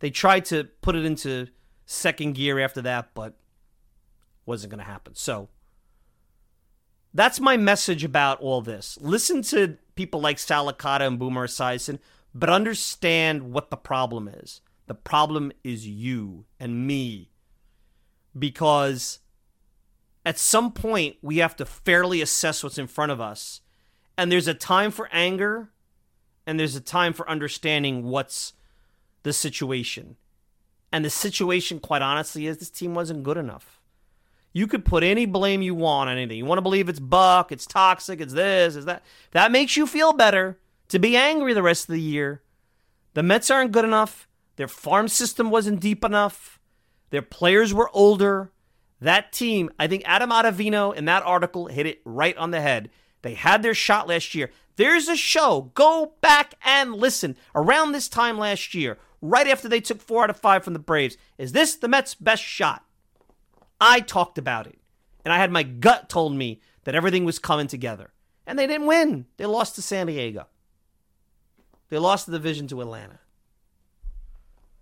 They 0.00 0.10
tried 0.10 0.46
to 0.46 0.64
put 0.80 0.96
it 0.96 1.04
into 1.04 1.48
second 1.86 2.34
gear 2.34 2.58
after 2.58 2.82
that, 2.82 3.10
but 3.14 3.34
wasn't 4.46 4.70
going 4.70 4.84
to 4.84 4.90
happen. 4.90 5.14
So 5.14 5.48
that's 7.12 7.40
my 7.40 7.56
message 7.56 8.04
about 8.04 8.40
all 8.40 8.60
this. 8.60 8.98
Listen 9.00 9.42
to 9.42 9.76
people 9.94 10.20
like 10.20 10.38
Sal 10.38 10.70
Licata 10.70 11.06
and 11.06 11.18
Boomer 11.18 11.46
Esiason, 11.46 11.98
but 12.34 12.48
understand 12.48 13.52
what 13.52 13.70
the 13.70 13.76
problem 13.76 14.28
is. 14.28 14.60
The 14.86 14.94
problem 14.94 15.52
is 15.62 15.86
you 15.86 16.46
and 16.58 16.86
me. 16.86 17.29
Because 18.38 19.20
at 20.24 20.38
some 20.38 20.72
point, 20.72 21.16
we 21.22 21.38
have 21.38 21.56
to 21.56 21.64
fairly 21.64 22.20
assess 22.20 22.62
what's 22.62 22.78
in 22.78 22.86
front 22.86 23.12
of 23.12 23.20
us. 23.20 23.60
And 24.16 24.30
there's 24.30 24.48
a 24.48 24.54
time 24.54 24.90
for 24.90 25.08
anger, 25.12 25.70
and 26.46 26.60
there's 26.60 26.76
a 26.76 26.80
time 26.80 27.12
for 27.12 27.28
understanding 27.28 28.04
what's 28.04 28.52
the 29.22 29.32
situation. 29.32 30.16
And 30.92 31.04
the 31.04 31.10
situation, 31.10 31.80
quite 31.80 32.02
honestly, 32.02 32.46
is 32.46 32.58
this 32.58 32.70
team 32.70 32.94
wasn't 32.94 33.22
good 33.22 33.36
enough. 33.36 33.80
You 34.52 34.66
could 34.66 34.84
put 34.84 35.04
any 35.04 35.26
blame 35.26 35.62
you 35.62 35.74
want 35.74 36.10
on 36.10 36.16
anything. 36.16 36.36
You 36.36 36.44
want 36.44 36.58
to 36.58 36.62
believe 36.62 36.88
it's 36.88 36.98
Buck, 36.98 37.52
it's 37.52 37.66
toxic, 37.66 38.20
it's 38.20 38.32
this, 38.32 38.74
it's 38.74 38.86
that. 38.86 39.04
That 39.30 39.52
makes 39.52 39.76
you 39.76 39.86
feel 39.86 40.12
better 40.12 40.58
to 40.88 40.98
be 40.98 41.16
angry 41.16 41.54
the 41.54 41.62
rest 41.62 41.88
of 41.88 41.94
the 41.94 42.00
year. 42.00 42.42
The 43.14 43.22
Mets 43.22 43.50
aren't 43.50 43.72
good 43.72 43.84
enough. 43.84 44.28
Their 44.56 44.68
farm 44.68 45.08
system 45.08 45.50
wasn't 45.50 45.80
deep 45.80 46.04
enough. 46.04 46.59
Their 47.10 47.22
players 47.22 47.74
were 47.74 47.90
older. 47.92 48.52
That 49.00 49.32
team, 49.32 49.70
I 49.78 49.86
think 49.86 50.02
Adam 50.06 50.30
Ottavino 50.30 50.94
in 50.94 51.04
that 51.06 51.24
article 51.24 51.66
hit 51.66 51.86
it 51.86 52.00
right 52.04 52.36
on 52.36 52.50
the 52.50 52.60
head. 52.60 52.90
They 53.22 53.34
had 53.34 53.62
their 53.62 53.74
shot 53.74 54.08
last 54.08 54.34
year. 54.34 54.50
There's 54.76 55.08
a 55.08 55.16
show. 55.16 55.70
Go 55.74 56.14
back 56.20 56.54
and 56.64 56.94
listen. 56.94 57.36
Around 57.54 57.92
this 57.92 58.08
time 58.08 58.38
last 58.38 58.74
year, 58.74 58.98
right 59.20 59.46
after 59.46 59.68
they 59.68 59.80
took 59.80 60.00
four 60.00 60.24
out 60.24 60.30
of 60.30 60.38
five 60.38 60.64
from 60.64 60.72
the 60.72 60.78
Braves, 60.78 61.16
is 61.36 61.52
this 61.52 61.74
the 61.74 61.88
Mets' 61.88 62.14
best 62.14 62.42
shot? 62.42 62.84
I 63.80 64.00
talked 64.00 64.38
about 64.38 64.66
it. 64.66 64.78
And 65.24 65.34
I 65.34 65.38
had 65.38 65.52
my 65.52 65.62
gut 65.62 66.08
told 66.08 66.34
me 66.34 66.60
that 66.84 66.94
everything 66.94 67.24
was 67.24 67.38
coming 67.38 67.66
together. 67.66 68.12
And 68.46 68.58
they 68.58 68.66
didn't 68.66 68.86
win. 68.86 69.26
They 69.36 69.46
lost 69.46 69.74
to 69.74 69.82
San 69.82 70.06
Diego. 70.06 70.46
They 71.90 71.98
lost 71.98 72.26
the 72.26 72.32
division 72.32 72.66
to 72.68 72.80
Atlanta. 72.80 73.18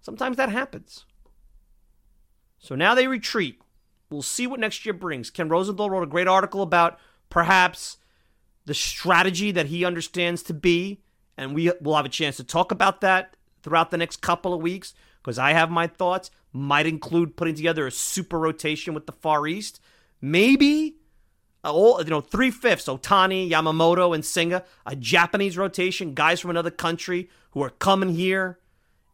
Sometimes 0.00 0.36
that 0.36 0.50
happens. 0.50 1.04
So 2.58 2.74
now 2.74 2.94
they 2.94 3.06
retreat. 3.06 3.60
We'll 4.10 4.22
see 4.22 4.46
what 4.46 4.60
next 4.60 4.84
year 4.86 4.94
brings. 4.94 5.30
Ken 5.30 5.48
Rosenthal 5.48 5.90
wrote 5.90 6.02
a 6.02 6.06
great 6.06 6.28
article 6.28 6.62
about 6.62 6.98
perhaps 7.30 7.98
the 8.64 8.74
strategy 8.74 9.50
that 9.50 9.66
he 9.66 9.84
understands 9.84 10.42
to 10.44 10.54
be, 10.54 11.00
and 11.36 11.54
we 11.54 11.70
will 11.80 11.96
have 11.96 12.06
a 12.06 12.10
chance 12.10 12.36
to 12.36 12.44
talk 12.44 12.72
about 12.72 13.00
that 13.00 13.36
throughout 13.62 13.90
the 13.90 13.96
next 13.96 14.20
couple 14.20 14.54
of 14.54 14.60
weeks 14.60 14.94
because 15.22 15.38
I 15.38 15.52
have 15.52 15.70
my 15.70 15.86
thoughts. 15.86 16.30
Might 16.52 16.86
include 16.86 17.36
putting 17.36 17.54
together 17.54 17.86
a 17.86 17.92
super 17.92 18.38
rotation 18.38 18.94
with 18.94 19.04
the 19.04 19.12
Far 19.12 19.46
East. 19.46 19.80
Maybe 20.20 20.96
all 21.62 22.02
you 22.02 22.10
know, 22.10 22.20
three 22.20 22.50
fifths 22.50 22.86
Ohtani, 22.86 23.50
Yamamoto, 23.50 24.14
and 24.14 24.24
Senga, 24.24 24.64
a 24.86 24.96
Japanese 24.96 25.58
rotation, 25.58 26.14
guys 26.14 26.40
from 26.40 26.50
another 26.50 26.70
country 26.70 27.28
who 27.50 27.62
are 27.62 27.70
coming 27.70 28.10
here 28.10 28.58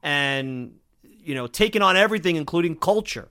and 0.02 0.76
you 1.02 1.34
know 1.34 1.46
taking 1.46 1.82
on 1.82 1.96
everything, 1.96 2.36
including 2.36 2.76
culture. 2.76 3.28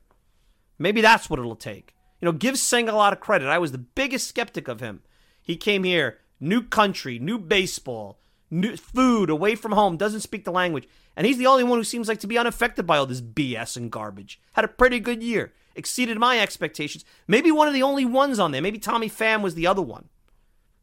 Maybe 0.83 0.99
that's 0.99 1.29
what 1.29 1.39
it'll 1.39 1.55
take. 1.55 1.95
You 2.19 2.25
know, 2.25 2.33
give 2.33 2.59
Senga 2.59 2.91
a 2.91 2.93
lot 2.93 3.13
of 3.13 3.21
credit. 3.21 3.47
I 3.47 3.57
was 3.57 3.71
the 3.71 3.77
biggest 3.77 4.27
skeptic 4.27 4.67
of 4.67 4.81
him. 4.81 5.01
He 5.41 5.55
came 5.55 5.85
here, 5.85 6.19
new 6.41 6.61
country, 6.61 7.17
new 7.19 7.39
baseball, 7.39 8.19
new 8.51 8.75
food, 8.75 9.29
away 9.29 9.55
from 9.55 9.71
home, 9.71 9.95
doesn't 9.95 10.19
speak 10.19 10.43
the 10.43 10.51
language. 10.51 10.89
And 11.15 11.25
he's 11.25 11.37
the 11.37 11.47
only 11.47 11.63
one 11.63 11.79
who 11.79 11.85
seems 11.85 12.09
like 12.09 12.19
to 12.19 12.27
be 12.27 12.37
unaffected 12.37 12.85
by 12.85 12.97
all 12.97 13.05
this 13.05 13.21
BS 13.21 13.77
and 13.77 13.89
garbage. 13.89 14.41
Had 14.55 14.65
a 14.65 14.67
pretty 14.67 14.99
good 14.99 15.23
year. 15.23 15.53
Exceeded 15.73 16.19
my 16.19 16.37
expectations. 16.37 17.05
Maybe 17.29 17.49
one 17.49 17.69
of 17.69 17.73
the 17.73 17.81
only 17.81 18.03
ones 18.03 18.37
on 18.37 18.51
there. 18.51 18.61
Maybe 18.61 18.77
Tommy 18.77 19.09
Pham 19.09 19.41
was 19.41 19.55
the 19.55 19.67
other 19.67 19.81
one. 19.81 20.09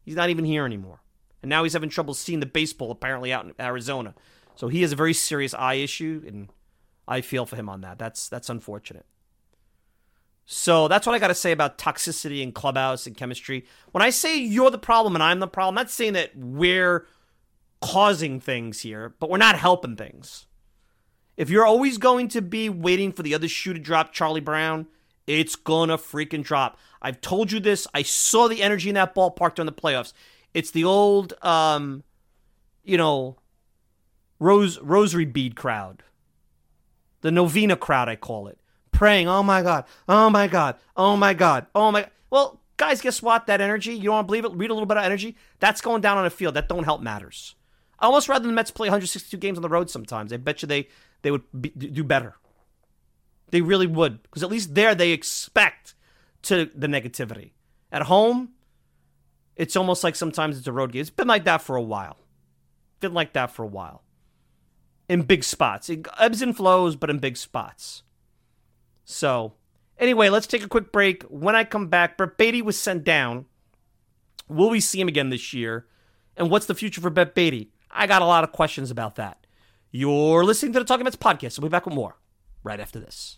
He's 0.01 0.15
not 0.15 0.31
even 0.31 0.45
here 0.45 0.65
anymore. 0.65 1.03
And 1.43 1.49
now 1.49 1.61
he's 1.61 1.73
having 1.73 1.89
trouble 1.89 2.15
seeing 2.15 2.39
the 2.39 2.47
baseball 2.47 2.89
apparently 2.89 3.31
out 3.31 3.45
in 3.45 3.53
Arizona. 3.59 4.15
So 4.55 4.67
he 4.67 4.81
has 4.81 4.93
a 4.93 4.95
very 4.95 5.13
serious 5.13 5.53
eye 5.53 5.75
issue, 5.75 6.23
and 6.25 6.49
I 7.07 7.21
feel 7.21 7.45
for 7.45 7.55
him 7.55 7.69
on 7.69 7.81
that. 7.81 7.99
That's 7.99 8.27
that's 8.27 8.49
unfortunate. 8.49 9.05
So 10.53 10.89
that's 10.89 11.07
what 11.07 11.15
I 11.15 11.19
got 11.19 11.29
to 11.29 11.33
say 11.33 11.53
about 11.53 11.77
toxicity 11.77 12.43
and 12.43 12.53
clubhouse 12.53 13.07
and 13.07 13.15
chemistry. 13.15 13.65
When 13.93 14.01
I 14.01 14.09
say 14.09 14.37
you're 14.37 14.69
the 14.69 14.77
problem 14.77 15.15
and 15.15 15.23
I'm 15.23 15.39
the 15.39 15.47
problem, 15.47 15.77
I'm 15.77 15.83
not 15.83 15.89
saying 15.89 16.11
that 16.11 16.31
we're 16.35 17.07
causing 17.79 18.41
things 18.41 18.81
here, 18.81 19.15
but 19.17 19.29
we're 19.29 19.37
not 19.37 19.57
helping 19.57 19.95
things. 19.95 20.47
If 21.37 21.49
you're 21.49 21.65
always 21.65 21.97
going 21.97 22.27
to 22.27 22.41
be 22.41 22.67
waiting 22.67 23.13
for 23.13 23.23
the 23.23 23.33
other 23.33 23.47
shoe 23.47 23.71
to 23.71 23.79
drop, 23.79 24.11
Charlie 24.11 24.41
Brown, 24.41 24.87
it's 25.25 25.55
gonna 25.55 25.97
freaking 25.97 26.43
drop. 26.43 26.77
I've 27.01 27.21
told 27.21 27.53
you 27.53 27.61
this. 27.61 27.87
I 27.93 28.01
saw 28.01 28.49
the 28.49 28.61
energy 28.61 28.89
in 28.89 28.95
that 28.95 29.15
ballpark 29.15 29.55
during 29.55 29.67
the 29.67 29.71
playoffs. 29.71 30.11
It's 30.53 30.71
the 30.71 30.83
old, 30.83 31.33
um, 31.43 32.03
you 32.83 32.97
know, 32.97 33.37
rose 34.37 34.79
rosary 34.79 35.23
bead 35.23 35.55
crowd, 35.55 36.03
the 37.21 37.31
novena 37.31 37.77
crowd, 37.77 38.09
I 38.09 38.17
call 38.17 38.47
it, 38.47 38.59
praying. 38.91 39.27
Oh 39.27 39.43
my 39.43 39.61
god! 39.61 39.85
Oh 40.07 40.29
my 40.29 40.47
god! 40.47 40.75
Oh 40.95 41.15
my 41.15 41.33
god! 41.33 41.67
Oh 41.73 41.91
my. 41.91 42.07
Well, 42.29 42.61
guys, 42.77 43.01
guess 43.01 43.21
what? 43.21 43.47
That 43.47 43.61
energy, 43.61 43.93
you 43.93 44.05
don't 44.05 44.15
want 44.15 44.27
to 44.27 44.27
believe 44.27 44.45
it? 44.45 44.53
Read 44.53 44.69
a 44.69 44.73
little 44.73 44.87
bit 44.87 44.97
of 44.97 45.03
energy. 45.03 45.35
That's 45.59 45.81
going 45.81 46.01
down 46.01 46.17
on 46.17 46.25
a 46.25 46.29
field. 46.29 46.55
That 46.55 46.69
don't 46.69 46.83
help 46.83 47.01
matters. 47.01 47.55
I 47.99 48.05
almost 48.05 48.27
rather 48.29 48.47
the 48.47 48.53
Mets 48.53 48.71
play 48.71 48.87
162 48.87 49.37
games 49.37 49.57
on 49.57 49.61
the 49.61 49.69
road 49.69 49.89
sometimes. 49.89 50.33
I 50.33 50.37
bet 50.37 50.61
you 50.61 50.67
they 50.67 50.87
they 51.21 51.31
would 51.31 51.43
be, 51.59 51.69
do 51.69 52.03
better. 52.03 52.35
They 53.51 53.61
really 53.61 53.87
would, 53.87 54.23
because 54.23 54.43
at 54.43 54.49
least 54.49 54.75
there 54.75 54.95
they 54.95 55.11
expect 55.11 55.93
to 56.43 56.71
the 56.73 56.87
negativity. 56.87 57.51
At 57.91 58.03
home, 58.03 58.53
it's 59.55 59.75
almost 59.75 60.03
like 60.03 60.15
sometimes 60.15 60.57
it's 60.57 60.67
a 60.67 60.71
road 60.71 60.93
game. 60.93 61.01
It's 61.01 61.09
been 61.09 61.27
like 61.27 61.43
that 61.43 61.61
for 61.61 61.75
a 61.75 61.81
while. 61.81 62.17
Been 62.99 63.13
like 63.13 63.33
that 63.33 63.51
for 63.51 63.63
a 63.63 63.67
while. 63.67 64.03
In 65.09 65.23
big 65.23 65.43
spots, 65.43 65.89
it 65.89 66.07
ebbs 66.17 66.41
and 66.41 66.55
flows, 66.55 66.95
but 66.95 67.09
in 67.09 67.19
big 67.19 67.35
spots. 67.35 68.03
So, 69.03 69.53
anyway, 69.97 70.29
let's 70.29 70.47
take 70.47 70.63
a 70.63 70.69
quick 70.69 70.91
break. 70.91 71.23
When 71.23 71.55
I 71.55 71.63
come 71.63 71.87
back, 71.87 72.17
Brett 72.17 72.37
Baty 72.37 72.61
was 72.61 72.79
sent 72.79 73.03
down. 73.03 73.45
Will 74.47 74.69
we 74.69 74.79
see 74.79 74.99
him 74.99 75.07
again 75.07 75.29
this 75.29 75.53
year? 75.53 75.87
And 76.37 76.49
what's 76.49 76.65
the 76.65 76.75
future 76.75 77.01
for 77.01 77.09
Brett 77.09 77.35
Baty? 77.35 77.71
I 77.89 78.07
got 78.07 78.21
a 78.21 78.25
lot 78.25 78.43
of 78.43 78.51
questions 78.51 78.91
about 78.91 79.15
that. 79.15 79.45
You're 79.91 80.45
listening 80.45 80.73
to 80.73 80.79
the 80.79 80.85
Talking 80.85 81.03
Mets 81.03 81.17
podcast. 81.17 81.59
We'll 81.59 81.69
be 81.69 81.71
back 81.71 81.85
with 81.85 81.95
more 81.95 82.17
right 82.63 82.79
after 82.79 82.99
this. 82.99 83.37